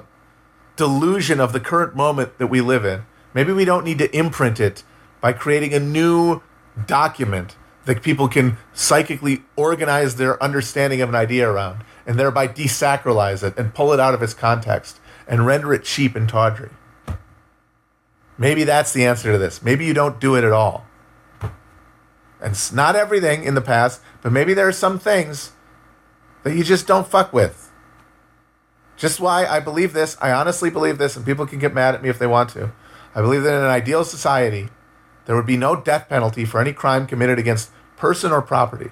delusion 0.74 1.38
of 1.38 1.52
the 1.52 1.60
current 1.60 1.94
moment 1.94 2.38
that 2.38 2.48
we 2.48 2.60
live 2.60 2.84
in. 2.84 3.02
Maybe 3.34 3.52
we 3.52 3.64
don't 3.64 3.84
need 3.84 3.98
to 3.98 4.16
imprint 4.16 4.58
it 4.58 4.82
by 5.20 5.32
creating 5.32 5.74
a 5.74 5.80
new 5.80 6.42
document 6.86 7.54
that 7.86 8.02
people 8.02 8.28
can 8.28 8.58
psychically 8.74 9.42
organize 9.56 10.16
their 10.16 10.42
understanding 10.42 11.00
of 11.00 11.08
an 11.08 11.14
idea 11.14 11.48
around 11.48 11.82
and 12.06 12.18
thereby 12.18 12.46
desacralize 12.46 13.42
it 13.42 13.56
and 13.56 13.74
pull 13.74 13.92
it 13.92 14.00
out 14.00 14.12
of 14.12 14.22
its 14.22 14.34
context 14.34 15.00
and 15.26 15.46
render 15.46 15.72
it 15.72 15.84
cheap 15.84 16.14
and 16.14 16.28
tawdry. 16.28 16.70
Maybe 18.36 18.64
that's 18.64 18.92
the 18.92 19.06
answer 19.06 19.32
to 19.32 19.38
this. 19.38 19.62
Maybe 19.62 19.86
you 19.86 19.94
don't 19.94 20.20
do 20.20 20.34
it 20.34 20.44
at 20.44 20.52
all. 20.52 20.84
And 22.40 22.52
it's 22.52 22.72
not 22.72 22.96
everything 22.96 23.44
in 23.44 23.54
the 23.54 23.62
past, 23.62 24.02
but 24.20 24.30
maybe 24.30 24.52
there 24.52 24.68
are 24.68 24.72
some 24.72 24.98
things 24.98 25.52
that 26.42 26.54
you 26.54 26.62
just 26.62 26.86
don't 26.86 27.06
fuck 27.06 27.32
with. 27.32 27.72
Just 28.96 29.20
why 29.20 29.46
I 29.46 29.60
believe 29.60 29.92
this, 29.92 30.16
I 30.20 30.32
honestly 30.32 30.70
believe 30.70 30.98
this, 30.98 31.16
and 31.16 31.24
people 31.24 31.46
can 31.46 31.58
get 31.58 31.72
mad 31.72 31.94
at 31.94 32.02
me 32.02 32.08
if 32.08 32.18
they 32.18 32.26
want 32.26 32.50
to. 32.50 32.72
I 33.14 33.20
believe 33.20 33.42
that 33.42 33.54
in 33.54 33.64
an 33.64 33.70
ideal 33.70 34.04
society, 34.04 34.68
there 35.26 35.36
would 35.36 35.46
be 35.46 35.56
no 35.56 35.76
death 35.76 36.08
penalty 36.08 36.44
for 36.44 36.60
any 36.60 36.72
crime 36.72 37.06
committed 37.06 37.38
against 37.38 37.70
person 37.96 38.32
or 38.32 38.40
property, 38.40 38.90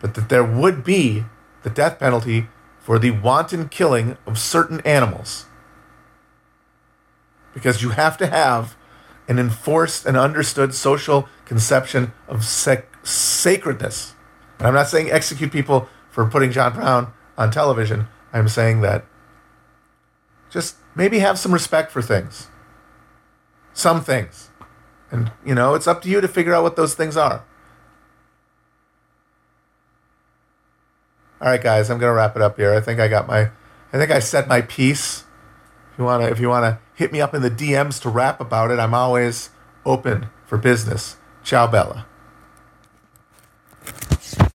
but 0.00 0.14
that 0.14 0.28
there 0.28 0.44
would 0.44 0.84
be 0.84 1.24
the 1.62 1.70
death 1.70 1.98
penalty 1.98 2.48
for 2.78 2.98
the 2.98 3.12
wanton 3.12 3.68
killing 3.68 4.16
of 4.26 4.38
certain 4.38 4.80
animals. 4.80 5.46
Because 7.54 7.82
you 7.82 7.90
have 7.90 8.16
to 8.18 8.26
have 8.26 8.76
an 9.28 9.38
enforced 9.38 10.06
and 10.06 10.16
understood 10.16 10.74
social 10.74 11.28
conception 11.44 12.12
of 12.26 12.44
sec- 12.44 12.88
sacredness. 13.04 14.14
And 14.58 14.66
I'm 14.66 14.74
not 14.74 14.88
saying 14.88 15.10
execute 15.10 15.52
people 15.52 15.88
for 16.10 16.26
putting 16.26 16.50
John 16.50 16.74
Brown 16.74 17.12
on 17.36 17.50
television. 17.50 18.08
I'm 18.32 18.48
saying 18.48 18.80
that 18.80 19.04
just 20.50 20.76
maybe 20.94 21.18
have 21.18 21.38
some 21.38 21.52
respect 21.52 21.92
for 21.92 22.02
things. 22.02 22.48
Some 23.74 24.02
things. 24.02 24.47
And, 25.10 25.32
you 25.44 25.54
know, 25.54 25.74
it's 25.74 25.86
up 25.86 26.02
to 26.02 26.08
you 26.08 26.20
to 26.20 26.28
figure 26.28 26.54
out 26.54 26.62
what 26.62 26.76
those 26.76 26.94
things 26.94 27.16
are. 27.16 27.44
All 31.40 31.48
right, 31.48 31.62
guys, 31.62 31.88
I'm 31.88 31.98
going 31.98 32.10
to 32.10 32.14
wrap 32.14 32.34
it 32.36 32.42
up 32.42 32.56
here. 32.56 32.74
I 32.74 32.80
think 32.80 32.98
I 33.00 33.08
got 33.08 33.28
my, 33.28 33.50
I 33.92 33.98
think 33.98 34.10
I 34.10 34.18
said 34.18 34.48
my 34.48 34.60
piece. 34.60 35.24
If 35.92 35.98
you 35.98 36.04
want 36.04 36.22
to, 36.24 36.30
if 36.30 36.40
you 36.40 36.48
want 36.48 36.64
to 36.64 36.78
hit 36.94 37.12
me 37.12 37.20
up 37.20 37.32
in 37.32 37.42
the 37.42 37.50
DMs 37.50 38.00
to 38.02 38.08
rap 38.08 38.40
about 38.40 38.70
it, 38.70 38.78
I'm 38.78 38.94
always 38.94 39.50
open 39.86 40.30
for 40.46 40.58
business. 40.58 41.16
Ciao, 41.44 41.66
Bella. 41.66 42.06